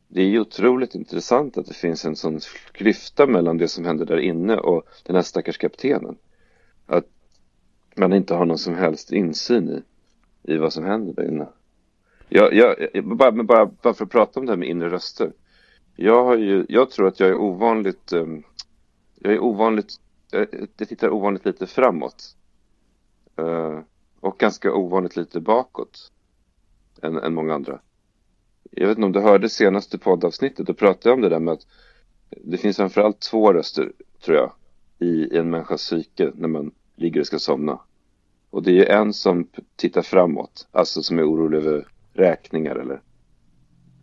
[0.09, 2.41] det är ju otroligt intressant att det finns en sån
[2.73, 6.17] klyfta mellan det som händer där inne och den här stackars kaptenen.
[6.87, 7.07] Att
[7.97, 9.83] man inte har någon som helst insyn i,
[10.53, 11.49] i vad som händer där inne.
[12.29, 14.91] Jag, jag, jag, bara, men bara, bara för att prata om det här med inre
[14.91, 15.33] röster.
[15.97, 18.43] Jag, har ju, jag tror att jag är ovanligt, um,
[19.15, 19.93] jag är ovanligt,
[20.31, 22.37] jag, jag tittar ovanligt lite framåt.
[23.41, 23.81] Uh,
[24.21, 26.13] och ganska ovanligt lite bakåt
[27.03, 27.81] än, än många andra.
[28.71, 31.55] Jag vet inte om du hörde senaste poddavsnittet, då pratade jag om det där med
[31.55, 31.67] att
[32.31, 33.93] det finns framförallt två röster,
[34.25, 34.53] tror jag,
[34.99, 37.79] i en människas psyke när man ligger och ska somna.
[38.51, 43.01] Och det är ju en som tittar framåt, alltså som är orolig över räkningar eller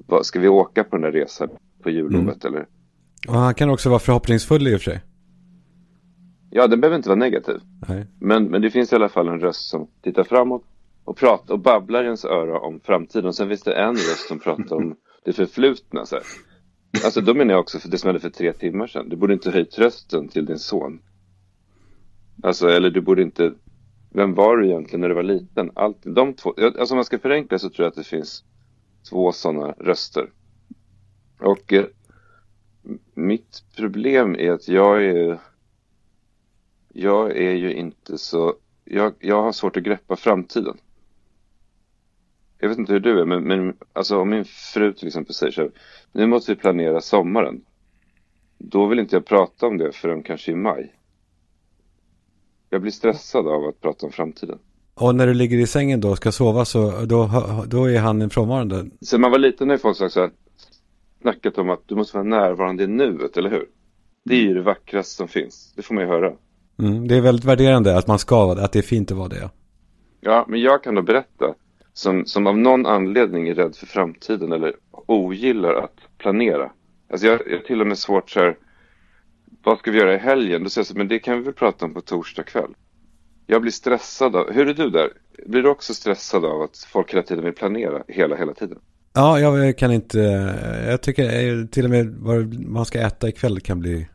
[0.08, 1.50] vad, ska vi åka på den där resan
[1.84, 2.56] på jullovet Mm.
[2.56, 2.68] eller?
[3.28, 5.02] Och han kan också vara förhoppningsfull i och för sig.
[6.50, 7.60] Ja, den behöver inte vara negativ.
[7.88, 8.08] Nej.
[8.20, 10.64] Men, men det finns i alla fall en röst som tittar framåt
[11.04, 13.26] och pratar och babblar i ens öra om framtiden.
[13.26, 16.06] Och sen finns det en röst som pratar om det förflutna.
[16.06, 16.24] Så här.
[17.06, 19.10] Alltså då menar jag också för det som hände för tre timmar sedan.
[19.10, 21.02] Du borde inte höjt rösten till din son.
[22.44, 23.54] Alltså, eller du borde inte...
[24.10, 25.72] Vem var du egentligen när du var liten?
[25.76, 28.44] Allt, de två, alltså om man ska förenkla så tror jag att det finns
[29.10, 30.30] två sådana röster.
[31.40, 31.86] Och eh,
[33.14, 35.40] mitt problem är att jag är
[36.94, 40.78] jag är ju inte så, jag, jag har svårt att greppa framtiden.
[42.62, 45.52] Jag vet inte hur du är, men, men alltså om min fru till exempel säger
[45.52, 45.72] så här,
[46.12, 47.62] nu måste vi planera sommaren.
[48.58, 50.94] Då vill inte jag prata om det förrän kanske i maj.
[52.70, 54.60] Jag blir stressad av att prata om framtiden.
[54.94, 57.30] Och när du ligger i sängen då och ska sova så då,
[57.68, 58.86] då är han en frånvarande.
[59.02, 60.32] Så man var liten när folk sa så här,
[61.22, 63.66] snackat om att du måste vara närvarande i nuet, eller hur?
[64.26, 65.74] Det är ju det vackraste som finns.
[65.76, 66.34] Det får man ju höra.
[66.80, 69.50] Mm, det är väldigt värderande att man ska att det är fint att vara det.
[70.20, 71.54] Ja, men jag kan då berätta,
[71.94, 76.72] som, som av någon anledning är rädd för framtiden eller ogillar att planera.
[77.10, 78.58] Alltså jag, jag till och med svårt så här,
[79.64, 80.64] vad ska vi göra i helgen?
[80.64, 82.74] Då säger jag så, men det kan vi väl prata om på torsdag kväll.
[83.48, 85.10] Jag blir stressad av, hur är du där?
[85.46, 88.80] Blir du också stressad av att folk hela tiden vill planera hela, hela tiden?
[89.14, 90.20] Ja, jag kan inte,
[90.88, 94.08] jag tycker till och med vad man ska äta ikväll kan bli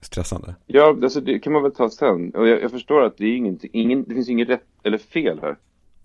[0.00, 0.54] stressande.
[0.66, 2.30] Ja, alltså det kan man väl ta sen.
[2.30, 5.38] Och jag, jag förstår att det är ingenting, ingen, det finns inget rätt eller fel
[5.42, 5.56] här.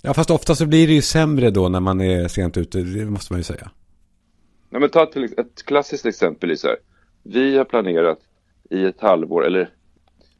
[0.05, 3.05] Ja, fast ofta så blir det ju sämre då när man är sent ute, det
[3.05, 3.71] måste man ju säga.
[4.69, 6.77] Nej, men ta till, ett klassiskt exempel är så här.
[7.23, 8.19] Vi har planerat
[8.69, 9.69] i ett halvår, eller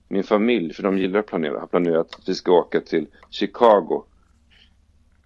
[0.07, 4.03] min familj, för de gillar att planera, har planerat att vi ska åka till Chicago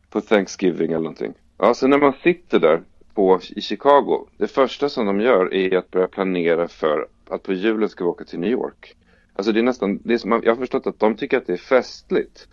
[0.09, 1.33] på Thanksgiving eller någonting.
[1.57, 2.81] Ja, så när man sitter där
[3.13, 7.53] på, i Chicago, det första som de gör är att börja planera för att på
[7.53, 8.95] julen ska vi åka till New York.
[9.33, 11.53] Alltså det är nästan, det är som, jag har förstått att de tycker att det
[11.53, 12.47] är festligt.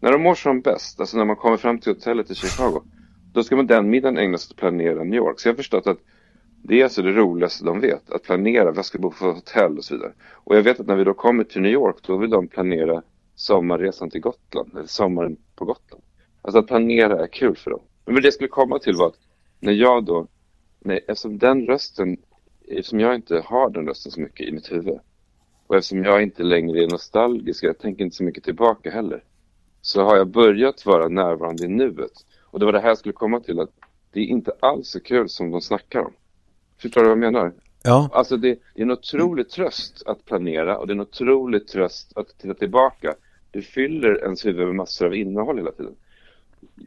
[0.00, 2.82] När de mår som bäst, alltså när man kommer fram till hotellet i Chicago,
[3.32, 5.40] då ska man den middagen ägna sig åt att planera New York.
[5.40, 5.98] Så jag har förstått att
[6.62, 9.84] det är alltså det roligaste de vet, att planera, vad ska bo på hotell och
[9.84, 10.12] så vidare.
[10.32, 13.02] Och jag vet att när vi då kommer till New York, då vill de planera
[13.34, 16.02] sommarresan till Gotland, eller sommaren på Gotland.
[16.42, 17.80] Alltså att planera är kul för dem.
[18.04, 19.18] Men det jag skulle komma till var att
[19.60, 20.26] när jag då,
[20.80, 22.16] nej, eftersom den rösten,
[22.68, 24.98] eftersom jag inte har den rösten så mycket i mitt huvud
[25.66, 29.24] och eftersom jag inte längre är nostalgisk, jag tänker inte så mycket tillbaka heller,
[29.80, 32.26] så har jag börjat vara närvarande i nuet.
[32.44, 33.70] Och det var det här jag skulle komma till, att
[34.12, 36.12] det är inte alls så kul som de snackar om.
[36.78, 37.52] Förstår du vad jag menar?
[37.82, 38.10] Ja.
[38.12, 42.12] Alltså det, det är en otrolig tröst att planera och det är en otrolig tröst
[42.16, 43.14] att titta tillbaka.
[43.50, 45.94] Det fyller ens huvud med massor av innehåll hela tiden.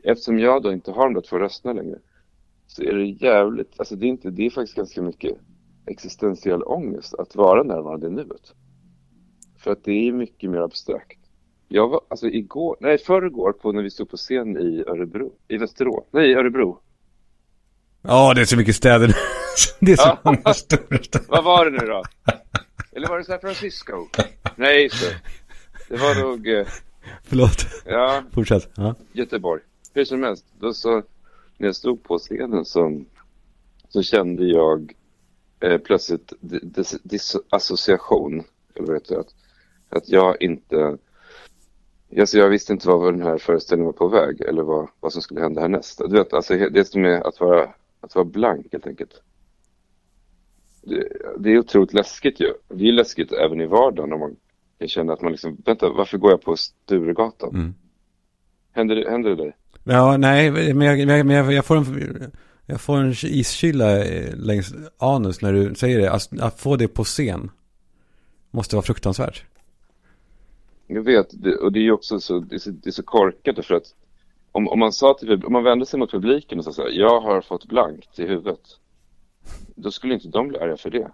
[0.04, 2.00] Eftersom jag då inte har de där två rösterna längre
[2.68, 5.38] så är det jävligt, alltså det är, inte, det är faktiskt ganska mycket
[5.86, 8.54] existentiell ångest att vara närvarande i nuet.
[9.58, 11.21] För att det är mycket mer abstrakt.
[11.74, 15.58] Jag var, alltså igår, nej förrgår på när vi stod på scen i Örebro, i
[15.58, 16.80] Västerås, nej i Örebro.
[18.02, 19.16] Ja, det är så mycket städer.
[19.80, 21.26] det är så många stora städer.
[21.30, 22.04] Vad var det nu då?
[22.92, 24.08] Eller var det San Francisco?
[24.56, 25.14] Nej, just
[25.90, 25.98] det.
[25.98, 26.68] Var nog, eh,
[27.24, 27.66] Förlåt.
[27.86, 28.70] ja, Fortsätt.
[28.76, 28.96] Ja.
[29.14, 29.62] Göteborg.
[29.94, 30.96] Hur som helst, då så,
[31.58, 33.02] när jag stod på scenen så,
[33.90, 34.94] så kände jag
[35.60, 38.44] eh, plötsligt di- dis, disassociation,
[38.76, 39.24] eller vad heter det?
[39.98, 40.98] Att jag inte,
[42.20, 45.22] alltså jag visste inte vad den här föreställningen var på väg eller vad, vad som
[45.22, 46.02] skulle hända härnäst.
[46.10, 47.70] Du vet, alltså det som är att vara,
[48.02, 49.22] att vara blank helt enkelt.
[50.82, 51.08] Det,
[51.40, 52.54] det är otroligt läskigt ju.
[52.70, 54.36] Det är läskigt även i vardagen om man
[54.80, 57.56] kan känna att man liksom, vänta, varför går jag på Sturegatan?
[57.56, 57.74] Mm.
[58.72, 59.56] Händer, det, händer det dig?
[59.84, 62.32] Ja, nej, men jag, men jag, men jag, jag får en,
[62.66, 66.12] jag får en iskyla eh, längs anus när du säger det.
[66.12, 67.52] Alltså, att få det på scen
[68.52, 69.46] måste vara fruktansvärt.
[70.94, 73.04] Jag vet, det, och det är ju också så, det är så, det är så
[73.04, 73.96] korkat för att
[74.52, 76.90] om, om man sa till, om man vände sig mot publiken och sa så här,
[76.90, 78.62] jag har fått blankt i huvudet.
[79.76, 81.12] då skulle inte de bli arga för det.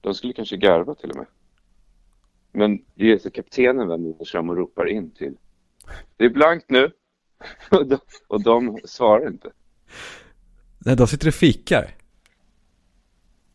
[0.00, 1.26] De skulle kanske garva till och med.
[2.52, 5.36] Men det är så kaptenen vänder sig fram och ropar in till.
[6.16, 6.90] Det är blankt nu.
[7.70, 7.98] Och de,
[8.28, 9.52] och de svarar inte.
[10.78, 11.96] Nej, de sitter och fikar.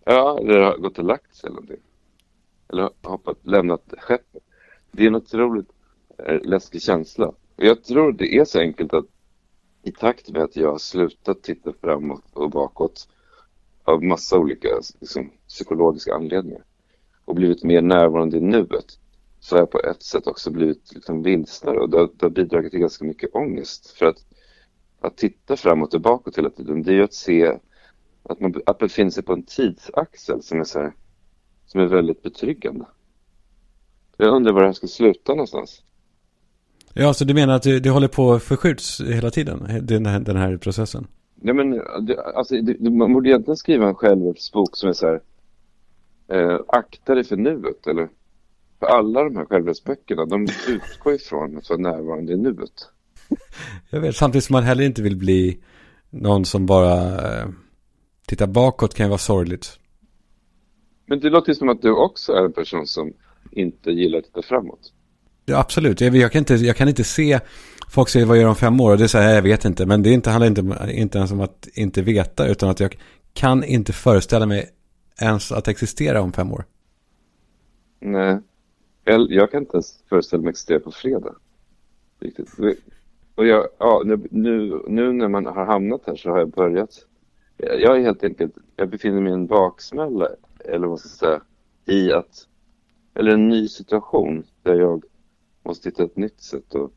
[0.06, 1.84] Ja, eller har gått och lagt sig eller någonting.
[2.70, 4.44] Eller hoppat, lämnat skeppet.
[4.92, 5.72] Det är en otroligt
[6.18, 7.32] eh, läskig känsla.
[7.56, 9.06] Jag tror det är så enkelt att
[9.84, 13.08] i takt med att jag har slutat titta framåt och bakåt
[13.84, 14.68] av massa olika
[15.00, 16.64] liksom, psykologiska anledningar
[17.26, 19.00] och blivit mer närvarande i nuet
[19.40, 22.30] så har jag på ett sätt också blivit liksom vilsnare och det har, det har
[22.30, 23.90] bidragit till ganska mycket ångest.
[23.90, 24.26] För att,
[25.00, 27.60] att titta framåt och bakåt hela tiden, det är ju att se
[28.24, 30.94] att man att befinner sig på en tidsaxel som är, så här,
[31.66, 32.86] som är väldigt betryggande.
[34.22, 35.82] Jag undrar var det här ska sluta någonstans.
[36.94, 40.20] Ja, så du menar att det, det håller på att förskjuts hela tiden, den här,
[40.20, 41.08] den här processen?
[41.36, 41.72] Nej men,
[42.06, 45.22] det, alltså, det, man borde egentligen skriva en självhjälpsbok som är så här,
[46.32, 48.10] eh, akta dig för nuet, eller?
[48.80, 52.90] För alla de här självhjälpsböckerna, de utgår ifrån att vara närvarande i nuet.
[53.90, 55.60] Jag vet, samtidigt som man heller inte vill bli
[56.10, 57.48] någon som bara eh,
[58.28, 59.80] tittar bakåt kan ju vara sorgligt.
[61.06, 63.14] Men det låter ju som att du också är en person som
[63.52, 64.94] inte gillar att titta framåt.
[65.46, 66.02] Ja, absolut.
[66.02, 67.40] Jag, jag, kan inte, jag kan inte se,
[67.90, 68.92] folk säger vad gör de om fem år?
[68.92, 69.86] Och det är så här, jag vet inte.
[69.86, 72.98] Men det inte, handlar inte, inte ens om att inte veta, utan att jag
[73.34, 74.70] kan inte föreställa mig
[75.22, 76.66] ens att existera om fem år.
[78.00, 78.40] Nej,
[79.04, 81.36] jag, jag kan inte ens föreställa mig att existera på fredag.
[82.20, 82.50] Riktigt.
[83.36, 87.06] Och jag, ja, nu, nu, nu när man har hamnat här så har jag börjat.
[87.58, 90.28] Jag är helt enkelt, jag befinner mig i en baksmälla,
[90.66, 91.42] eller vad ska jag säga,
[91.98, 92.48] i att,
[93.16, 95.04] eller en ny situation där jag
[95.64, 96.94] måste hitta ett nytt sätt och,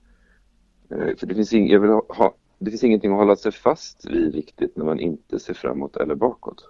[0.90, 4.06] eh, för det finns, ing, jag vill ha, det finns ingenting att hålla sig fast
[4.10, 6.68] vid riktigt när man inte ser framåt eller bakåt.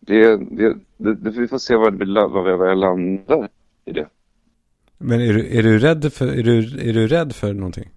[0.00, 3.48] Det, det, det vi får se vad, det, vad jag landar
[3.84, 4.08] i det.
[4.98, 6.58] Men är du, är du rädd för, är du,
[6.88, 7.90] är du rädd för någonting?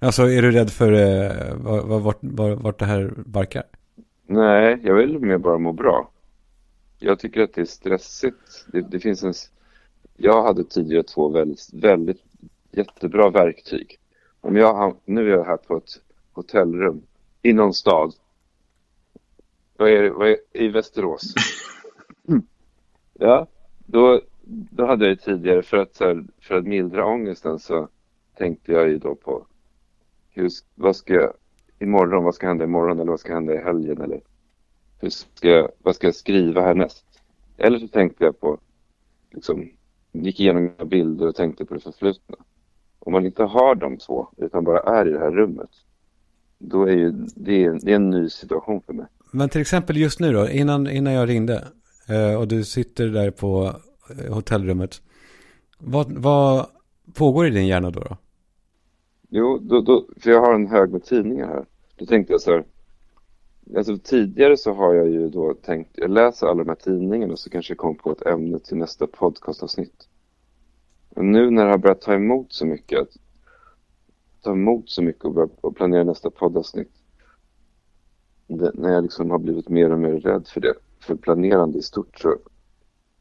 [0.00, 3.62] Alltså är du rädd för eh, vart, vart, vart det här barkar?
[4.26, 6.10] Nej, jag vill mer bara må bra.
[6.98, 8.66] Jag tycker att det är stressigt.
[8.72, 9.34] Det, det finns en...
[10.16, 12.22] Jag hade tidigare två väldigt, väldigt
[12.70, 13.98] jättebra verktyg.
[14.40, 16.00] Om jag, nu är jag här på ett
[16.32, 17.02] hotellrum
[17.42, 18.14] i någon stad.
[19.76, 20.10] Vad är det?
[20.10, 21.34] Vad är, I Västerås.
[23.14, 23.46] ja,
[23.86, 25.96] då, då hade jag tidigare för att,
[26.40, 27.88] för att mildra ångesten så
[28.34, 29.46] tänkte jag ju då på
[30.30, 31.32] hur, vad ska jag
[31.78, 34.20] imorgon, vad ska hända imorgon eller vad ska hända i helgen eller
[35.00, 37.04] hur ska jag, vad ska jag skriva härnäst?
[37.56, 38.58] Eller så tänkte jag på,
[39.30, 39.68] liksom,
[40.12, 42.36] gick igenom mina bilder och tänkte på det förflutna.
[42.98, 45.70] Om man inte har de två utan bara är i det här rummet,
[46.58, 49.06] då är ju det, det är en ny situation för mig.
[49.30, 51.68] Men till exempel just nu då, innan, innan jag ringde
[52.08, 53.72] eh, och du sitter där på
[54.10, 55.02] eh, hotellrummet.
[55.78, 56.66] Vad, vad
[57.14, 58.00] pågår i din hjärna då?
[58.00, 58.16] då?
[59.28, 61.64] Jo, då, då, för jag har en hög med tidningar här.
[61.96, 62.64] Då tänkte jag så här.
[63.76, 67.50] Alltså tidigare så har jag ju då tänkt, jag läser alla de här tidningarna så
[67.50, 70.08] kanske jag kommer på ett ämne till nästa podcastavsnitt.
[71.10, 73.08] Men nu när det har börjat ta emot så mycket, att
[74.42, 76.92] ta emot så mycket och börja och planera nästa poddavsnitt.
[78.46, 81.82] Det, när jag liksom har blivit mer och mer rädd för det, för planerande i
[81.82, 82.36] stort så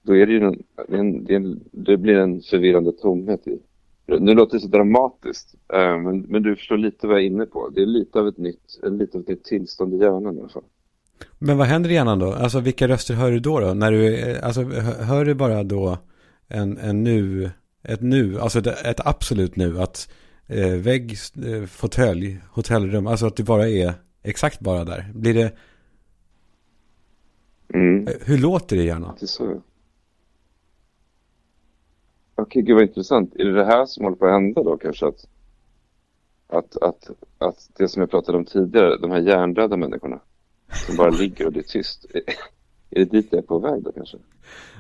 [0.02, 0.64] då är det ju en,
[1.30, 3.60] en, det blir en förvirrande tomhet i
[4.08, 7.46] nu låter det så dramatiskt, eh, men, men du förstår lite vad jag är inne
[7.46, 7.70] på.
[7.70, 10.50] Det är lite av ett nytt, lite av ett nytt tillstånd i hjärnan i alla
[10.50, 10.64] fall.
[11.40, 12.34] Men vad händer i hjärnan då?
[12.34, 13.60] Alltså vilka röster hör du då?
[13.60, 13.74] då?
[13.74, 15.98] När du, alltså hör du bara då
[16.48, 17.52] en, en nu,
[17.84, 20.10] ett nu, alltså ett absolut nu, att
[20.48, 23.94] eh, vägg, eh, fåtölj, hotellrum, alltså att du bara är
[24.24, 25.12] exakt bara där.
[25.14, 25.54] Blir det...
[27.74, 28.08] Mm.
[28.22, 29.16] Hur låter det i hjärnan?
[29.20, 29.62] Det är så.
[32.42, 33.36] Okej, gud vad intressant.
[33.36, 35.08] Är det det här som håller på att hända då kanske?
[35.08, 35.26] Att,
[36.50, 40.20] att, att, att det som jag pratade om tidigare, de här hjärndöda människorna
[40.88, 42.06] som bara ligger och det är tyst.
[42.90, 44.18] Är det dit jag är på väg då kanske?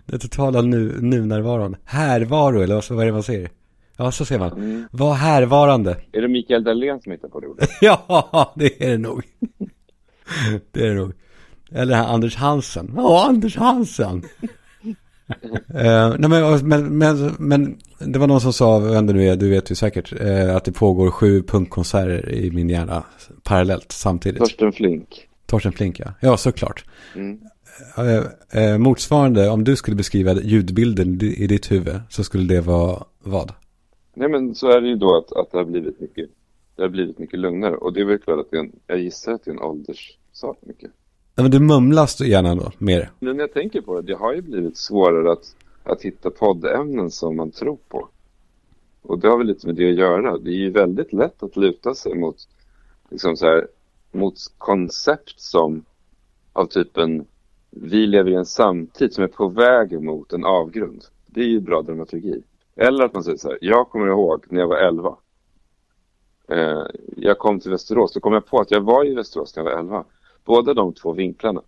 [0.05, 1.76] Det totala nu, nu-närvaron.
[1.86, 3.49] Härvaro, eller vad är det man säger?
[3.97, 4.51] Ja, så ser man.
[4.51, 4.88] Mm.
[4.91, 5.97] Var härvarande.
[6.12, 7.70] Är det Mikael Dahlén som hittar på det ordet?
[7.82, 9.24] ja, det är det nog.
[10.72, 11.14] det är det nog.
[11.72, 12.93] Eller Anders Hansen.
[12.95, 14.24] Ja, Anders Hansen
[15.30, 19.36] uh, nej, men, men, men, men, det var någon som sa, vem det nu är,
[19.36, 23.04] du vet ju säkert, uh, att det pågår sju punkkonserter i min hjärna
[23.44, 24.40] parallellt samtidigt.
[24.40, 25.28] Torsten Flink.
[25.46, 26.14] Torsten Flink, ja.
[26.22, 26.86] Ja, såklart.
[27.16, 27.40] Mm.
[28.56, 33.52] Uh, motsvarande, om du skulle beskriva ljudbilden i ditt huvud, så skulle det vara vad?
[34.14, 36.30] Nej, men så är det ju då att, att det har blivit mycket,
[36.76, 37.76] det har blivit mycket lugnare.
[37.76, 39.62] Och det är väl klart att det är en, jag gissar att det är en
[39.62, 40.92] ålderssak mycket.
[41.38, 43.12] Men du mumlas gärna då, mer.
[43.20, 47.12] Nu när jag tänker på det, det har ju blivit svårare att, att hitta poddämnen
[47.12, 48.08] som man tror på.
[49.02, 50.38] Och det har väl lite med det att göra.
[50.38, 52.36] Det är ju väldigt lätt att luta sig mot,
[53.10, 53.68] liksom så här,
[54.12, 55.86] mot koncept som
[56.54, 57.26] av typen
[57.70, 61.04] vi lever i en samtid som är på väg mot en avgrund.
[61.26, 62.44] Det är ju bra dramaturgi.
[62.76, 65.18] Eller att man säger så här, jag kommer ihåg när jag var 11.
[66.48, 66.84] Eh,
[67.16, 69.72] jag kom till Västerås, då kom jag på att jag var i Västerås när jag
[69.72, 70.06] var 11.
[70.48, 71.62] Båda de två vinklarna.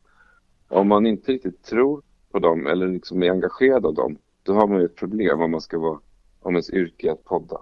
[0.70, 2.02] Om man inte riktigt tror
[2.32, 5.52] på dem eller liksom är engagerad av dem, då har man ju ett problem om
[5.52, 6.00] man ska vara,
[6.42, 7.58] om ens yrke är att podda.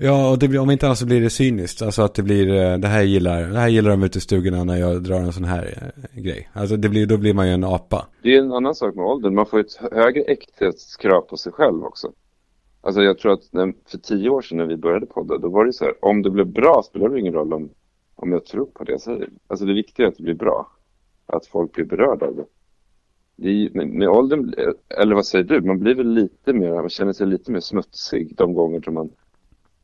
[0.00, 1.82] Ja, och blir, om inte annat så blir det cyniskt.
[1.82, 4.64] Alltså att det blir, eh, det här gillar, det här gillar de ute i stugorna
[4.64, 6.50] när jag drar en sån här eh, grej.
[6.52, 8.06] Alltså det blir, då blir man ju en apa.
[8.22, 11.84] Det är en annan sak med åldern, man får ett högre äkthetskrav på sig själv
[11.84, 12.12] också.
[12.80, 15.64] Alltså jag tror att när, för tio år sedan när vi började podda, då var
[15.64, 17.70] det så här, om det blev bra spelar det ingen roll om,
[18.20, 19.28] om jag tror på det jag säger.
[19.46, 20.72] Alltså det viktiga är att det blir bra.
[21.26, 22.44] Att folk blir berörda av det.
[23.36, 24.54] det är, med, med åldern,
[25.00, 28.36] eller vad säger du, man blir väl lite mer, man känner sig lite mer smutsig
[28.36, 29.10] de gånger som man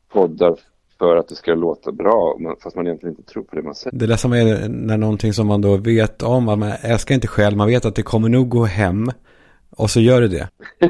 [0.09, 0.59] poddar
[0.99, 3.97] för att det ska låta bra, fast man egentligen inte tror på det man säger.
[3.97, 7.57] Det ledsamma är när någonting som man då vet om, att man älskar inte själv,
[7.57, 9.11] man vet att det kommer nog gå hem.
[9.75, 10.49] Och så gör det det.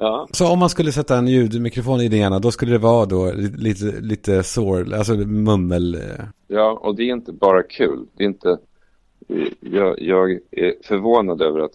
[0.00, 0.28] Ja.
[0.32, 3.32] Så om man skulle sätta en ljudmikrofon i din hjärna, då skulle det vara då
[3.56, 5.94] lite, lite sår, alltså mummel.
[5.94, 6.24] eh.
[6.46, 8.06] Ja, och det är inte bara kul.
[8.16, 8.58] Det är inte...
[9.60, 11.74] Jag, jag är förvånad över att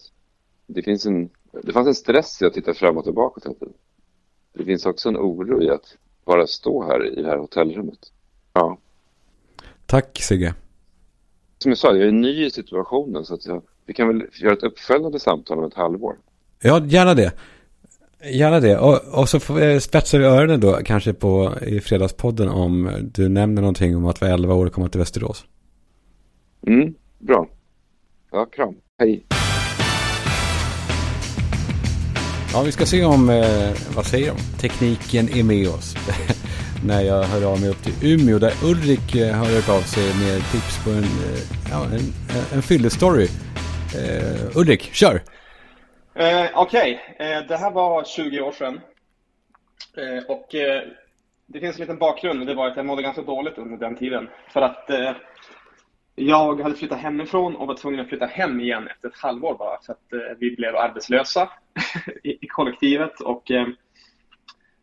[0.68, 1.30] det finns en...
[1.64, 3.74] Det fanns en stress i att titta framåt och bakåt hela tiden.
[4.54, 8.12] Det finns också en oro i att bara stå här i det här hotellrummet.
[8.54, 8.78] Ja.
[9.86, 10.54] Tack Sigge.
[11.58, 14.54] Som jag sa, jag är ny i situationen så att jag, vi kan väl göra
[14.54, 16.16] ett uppföljande samtal om ett halvår.
[16.62, 17.32] Ja, gärna det.
[18.32, 18.78] Gärna det.
[18.78, 23.30] Och, och så får vi spetsar vi öronen då, kanske på i fredagspodden om du
[23.30, 25.46] nämner någonting om att vara 11 år och komma till Västerås.
[26.68, 27.48] Mm, bra.
[28.32, 28.76] Ja, kram.
[29.00, 29.26] Hej.
[32.54, 34.60] Ja, vi ska se om, eh, vad säger de?
[34.60, 35.96] Tekniken är med oss.
[36.86, 40.04] När jag hör av mig upp till Umeå där Ulrik eh, har hört av sig
[40.04, 41.40] med tips på en, eh,
[41.72, 42.14] ja, en,
[42.54, 43.28] en, fyllestory.
[43.96, 45.22] Eh, Ulrik, kör!
[46.16, 48.80] Eh, Okej, eh, det här var 20 år sedan.
[49.98, 50.82] Eh, och eh,
[51.46, 52.48] det finns en liten bakgrund.
[52.48, 54.30] Det var att jag mådde ganska dåligt under den tiden.
[54.54, 55.12] För att eh,
[56.16, 59.82] jag hade flyttat hemifrån och var tvungen att flytta hem igen efter ett halvår bara.
[59.82, 61.50] För att eh, vi blev arbetslösa
[62.24, 63.22] i, i kollektivet.
[63.22, 63.44] Och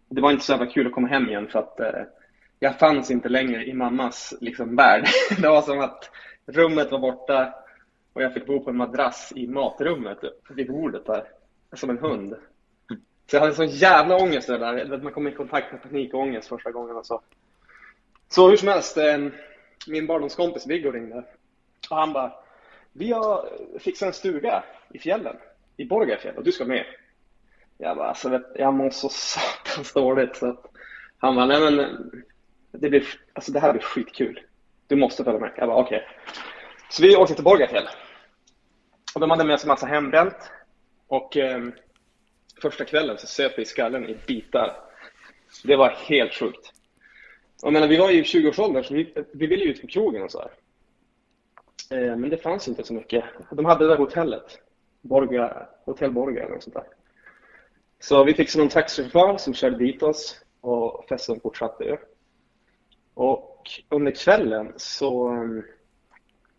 [0.08, 1.80] det var inte så jävla kul att komma hem igen för att
[2.58, 5.06] jag fanns inte längre i mammas liksom, värld.
[5.38, 6.10] det var som att
[6.46, 7.54] rummet var borta
[8.12, 10.50] och jag fick bo på en madrass i matrummet typ.
[10.50, 11.24] vid bordet där,
[11.72, 12.36] som en hund.
[13.26, 14.98] Så jag hade sån jävla ångest över där.
[14.98, 17.22] Man kom i kontakt med panikångest första gången och så.
[18.28, 18.98] Så hur som helst,
[19.86, 21.24] min barndomskompis Viggo ringde.
[21.90, 22.32] Och han bara,
[22.92, 23.48] vi har
[23.78, 25.36] fixat en stuga i fjällen,
[25.76, 26.84] i Borgafjäll och du ska med.
[27.78, 30.36] Jag bara, alltså vet, jag mår så satans dåligt.
[30.36, 30.66] Så att
[31.18, 32.10] han bara, nej men
[32.70, 34.40] det, blir, alltså, det här blir skitkul.
[34.86, 35.52] Du måste följa med.
[35.56, 36.06] Jag bara, okej.
[36.90, 37.88] Så vi åkte till Borgafjäll.
[39.14, 40.50] Och de hade med sig massa hembränt.
[41.06, 41.68] Och eh,
[42.62, 44.76] första kvällen så söp vi i skallen i bitar.
[45.64, 46.72] Det var helt sjukt.
[47.62, 50.38] Och menar, vi var i 20-årsåldern så vi, vi ville ut på krogen och så
[50.38, 50.50] här.
[51.98, 53.24] Eh, men det fanns inte så mycket.
[53.50, 54.58] De hade det där hotellet.
[55.00, 56.86] Borga, Hotell Borga eller något sånt där.
[58.00, 61.96] Så vi fick någon taxichaufför som körde dit oss och festen fortsatte ju.
[63.14, 65.62] Och under kvällen så ehm,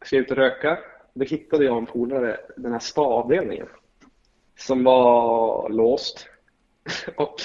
[0.06, 0.80] ska ut och röka.
[1.14, 3.68] Då hittade jag en polare, den här spa-avdelningen,
[4.58, 6.28] som var låst.
[7.18, 7.42] och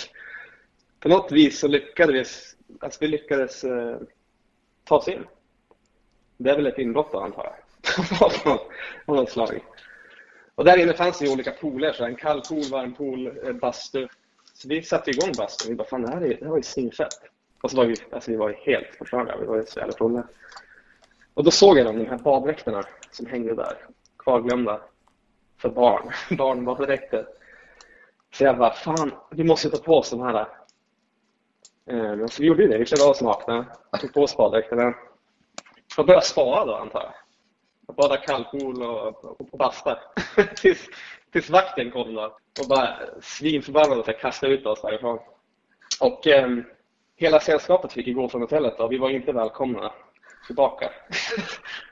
[1.00, 3.96] på något vis så lyckades, alltså vi lyckades eh,
[4.84, 5.24] ta oss in.
[6.36, 7.54] Det är väl ett inbrott då, antar jag.
[9.06, 9.60] Av något slag.
[10.54, 14.08] Och där inne fanns det ju olika pooler, så en kall pool, varm pool, bastu.
[14.54, 15.70] Så vi satte igång bastun.
[15.70, 17.20] Vi bara, fan det här, är, det här var ju svinfett.
[17.62, 19.36] Och så var vi, alltså vi var helt förstörda.
[19.40, 20.28] Vi var ju så jävla fulla.
[21.36, 23.86] Och då såg jag de, de här baddräkterna som hängde där,
[24.18, 24.80] kvarglömda
[25.58, 27.26] för barn, barnbaddräkter.
[28.32, 30.48] Så jag bara, fan, vi måste ta på oss de här.
[31.90, 33.66] Eh, så vi gjorde ju det, vi klädde av oss nakna,
[34.00, 34.94] tog på oss baddräkterna
[35.98, 37.12] och började spara då antar jag.
[37.86, 39.98] Och bada kallpool och, och, och basta.
[40.56, 40.86] tills,
[41.32, 42.24] tills vakten kom då
[42.60, 45.18] och bara svinförbannad och kastade ut oss därifrån.
[46.00, 46.48] Och eh,
[47.16, 49.92] hela sällskapet fick ju gå från hotellet och vi var inte välkomna
[50.46, 50.90] tillbaka.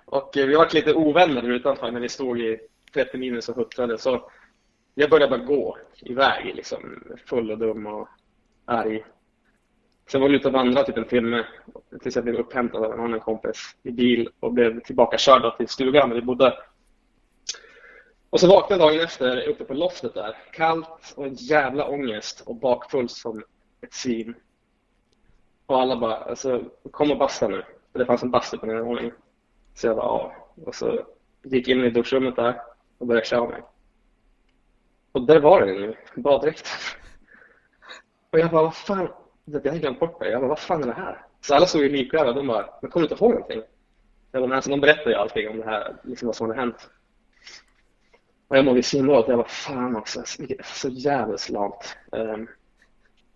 [0.05, 2.59] och eh, vi var lite ovänner utanför när vi stod i
[2.95, 4.31] 30 minus och huttrade så
[4.95, 8.09] jag började bara gå iväg liksom full och dum och
[8.65, 9.05] arg.
[10.11, 11.45] Sen var vi ute och vandrade typ en timme
[12.03, 15.69] tills jag blev upphämtad av en annan kompis i bil och blev tillbaka körd till
[15.69, 16.59] stugan där vi bodde.
[18.31, 20.37] Och så vaknade jag dagen efter uppe på loftet där.
[20.53, 23.45] Kallt och en jävla ångest och bakfull som
[23.81, 24.35] ett svin.
[25.67, 27.65] Och alla bara, alltså, kom och basta nu.
[27.95, 29.13] Det fanns en bastu på den våningen.
[29.75, 30.35] Så jag bara, ja.
[30.67, 31.07] Och så
[31.43, 32.61] gick in i duschrummet där
[32.99, 33.63] och började klä av mig.
[35.13, 36.73] Och där var den nu, baddräkten.
[38.31, 39.09] Och jag bara, vad fan,
[39.45, 40.31] jag hade glömt bort det.
[40.31, 41.27] Jag bara, vad fan är det här?
[41.41, 43.63] Så alla såg ju likräva, de bara, men kommer du inte ihåg någonting?
[44.33, 46.61] Jag bara, men alltså, de berättade ju allting om det här, liksom vad som hade
[46.61, 46.91] hänt.
[48.49, 51.97] Och jag mådde alltså, så himla att jag var fan också, vilket- så jävligt lamt.
[52.13, 52.49] Um, ehm,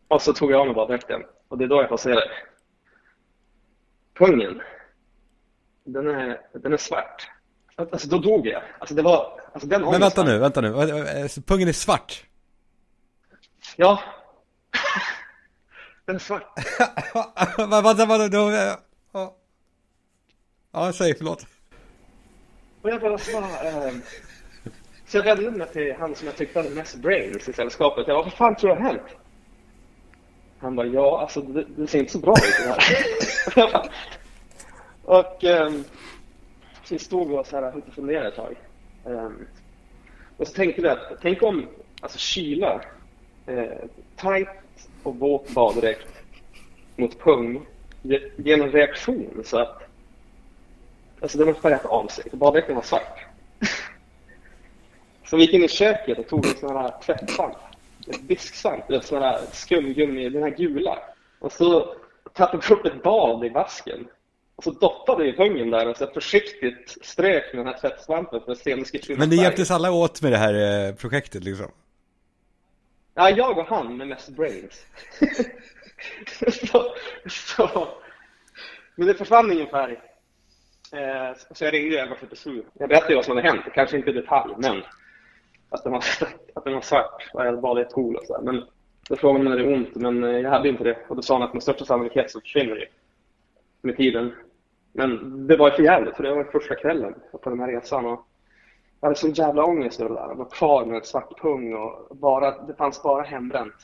[0.09, 1.97] och så tog jag av mig baddräkten och det är då jag får
[4.19, 4.61] Pungen,
[5.85, 7.31] den är, den är svart.
[7.77, 8.63] Alltså då dog jag.
[8.79, 10.69] Alltså det var, alltså den Men vänta nu, vänta nu.
[10.69, 12.25] Eh, Pungen är svart.
[13.77, 14.03] Ja.
[16.05, 16.43] Den är svart.
[17.59, 18.51] Vad vänta, vänta, då...
[19.13, 19.37] Ja,
[20.73, 21.47] ja säg förlåt.
[22.83, 24.03] Och jag bara, så, ehm,
[25.07, 28.09] så jag vände mig till han som jag tyckte hade mest brains i sällskapet.
[28.09, 29.03] Jag bara, vad fan tror du har hänt?
[30.59, 32.85] Han bara, ja alltså det, det ser inte så bra ut
[33.55, 33.91] det här.
[35.03, 35.85] Och um,
[36.85, 38.57] så vi stod och så här, och funderade ett tag.
[39.05, 39.47] Um,
[40.37, 41.67] och så tänkte vi att, tänk om,
[42.01, 42.81] alltså kyla,
[43.47, 43.65] eh,
[44.17, 44.49] tight
[45.03, 46.23] och våt baddräkt
[46.97, 47.67] mot pung
[48.37, 49.89] ger en reaktion så att
[51.21, 53.19] Alltså den har färgat av sig, för baddräkten var svart.
[55.25, 57.57] Så vi gick in i köket och tog en sån här tvättsvamp.
[58.21, 60.99] Disksvamp, sån här skumgummi, den här gula.
[61.39, 61.95] Och så
[62.33, 64.09] tappade vi upp ett bad i vasken.
[64.57, 68.53] Och så doppade vi pungen där och så försiktigt strök med den här tvättsvampen för
[68.53, 69.41] att se om det skulle Men färg.
[69.41, 71.71] hjälptes alla åt med det här eh, projektet liksom?
[73.15, 74.87] Ja, jag och han med mest brains.
[76.71, 76.95] så,
[77.29, 77.89] så.
[78.95, 79.93] Men det försvann ingen färg.
[80.93, 82.65] Eh, så jag ringde 1177.
[82.79, 84.83] Jag berättade vad som hade hänt, kanske inte i detalj, men
[85.71, 86.05] att den var,
[86.55, 88.41] att den var svart och jag badat i ett pool och så.
[88.43, 88.65] Men
[89.09, 90.99] då frågade man om det är ont, men eh, jag hade inte det.
[91.09, 92.87] Och då sa han att med största sannolikhet så försvinner det
[93.83, 94.33] med tiden.
[94.93, 98.07] Men det var ju för jävligt, för det var första kvällen på den här resan.
[98.07, 98.27] Och
[99.01, 100.29] jag hade sån jävla ångest över det där.
[100.29, 103.75] Jag var kvar med svart pung och bara, det fanns bara hembränt.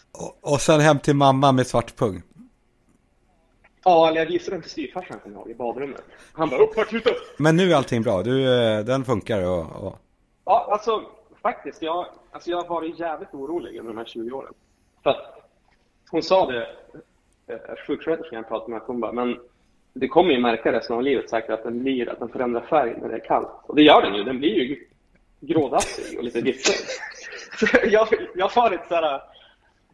[0.41, 2.22] Och sen hem till mamma med svart pung.
[3.85, 6.03] Ja, eller jag visade den till styvfarsan kommer jag i badrummet.
[6.32, 7.16] Han bara upp, sluta upp!
[7.39, 9.99] Men nu är allting bra, du, eh, den funkar och, och...
[10.45, 11.03] Ja, alltså
[11.45, 11.82] faktiskt.
[11.82, 14.55] Jag, alltså, jag har varit jävligt orolig under de här 20 åren.
[15.03, 15.51] För att
[16.11, 16.66] hon sa det,
[17.47, 19.38] eh, sjuksköterskan jag pratade med, hon bara, men
[19.92, 22.95] det kommer ju märka resten av livet säkert att den blir, att den förändrar färg
[23.01, 23.49] när det är kallt.
[23.62, 24.86] Och det gör den ju, den blir ju
[25.40, 26.74] grådassig och lite vitsig.
[27.59, 29.22] Så jag, jag har varit så här,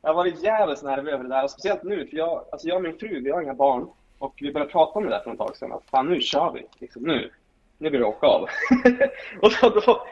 [0.03, 2.77] jag har varit jävligt nervös över det där, och speciellt nu, för jag, alltså jag
[2.77, 3.89] och min fru, vi har inga barn.
[4.19, 6.53] Och vi började prata om det där för ett tag sedan, att fan nu kör
[6.53, 7.31] vi, liksom nu.
[7.79, 8.43] Nu blir det åka av.
[9.43, 10.07] och då, då,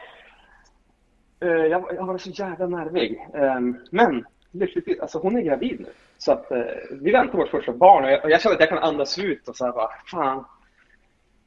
[1.47, 3.27] jag, jag var så jävla nervig.
[3.33, 5.89] Ehm, men lyckligtvis, alltså hon är gravid nu.
[6.17, 6.57] Så att eh,
[7.01, 9.47] vi väntar vårt första barn och jag, och jag känner att jag kan andas ut
[9.47, 10.45] och så här bara, fan.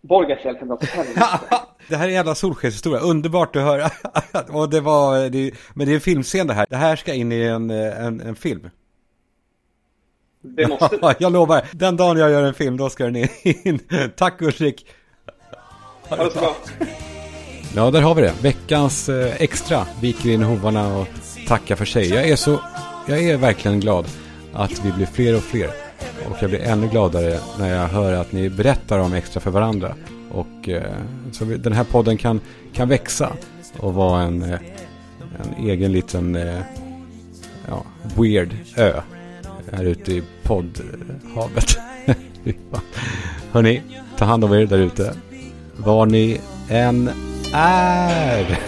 [0.00, 1.20] Borgafjäll kan dra till helvete.
[1.88, 3.90] Det här är en jävla solskenshistoria, underbart att höra.
[4.58, 6.66] och det var, det, men det är en filmscen det här.
[6.70, 8.70] Det här ska in i en, eh, en, en film.
[10.40, 11.16] Det måste det.
[11.18, 13.78] jag lovar, den dagen jag gör en film då ska den in.
[14.16, 14.86] Tack Ulrik.
[16.08, 16.54] Ha det så bra.
[17.74, 18.34] Ja, där har vi det.
[18.42, 21.08] Veckans eh, extra viker in hovarna och
[21.48, 22.08] tackar för sig.
[22.08, 22.60] Jag är så,
[23.08, 24.06] jag är verkligen glad
[24.52, 25.70] att vi blir fler och fler.
[26.30, 29.94] Och jag blir ännu gladare när jag hör att ni berättar om extra för varandra.
[30.30, 30.82] Och eh,
[31.32, 32.40] så den här podden kan,
[32.72, 33.32] kan växa
[33.78, 34.60] och vara en, eh,
[35.20, 36.38] en egen liten
[37.68, 37.84] ja,
[38.16, 39.00] weird ö
[39.72, 41.78] här ute i poddhavet.
[43.52, 43.82] Hörni,
[44.18, 45.14] ta hand om er där ute.
[45.76, 47.10] Var ni än
[47.52, 48.58] är.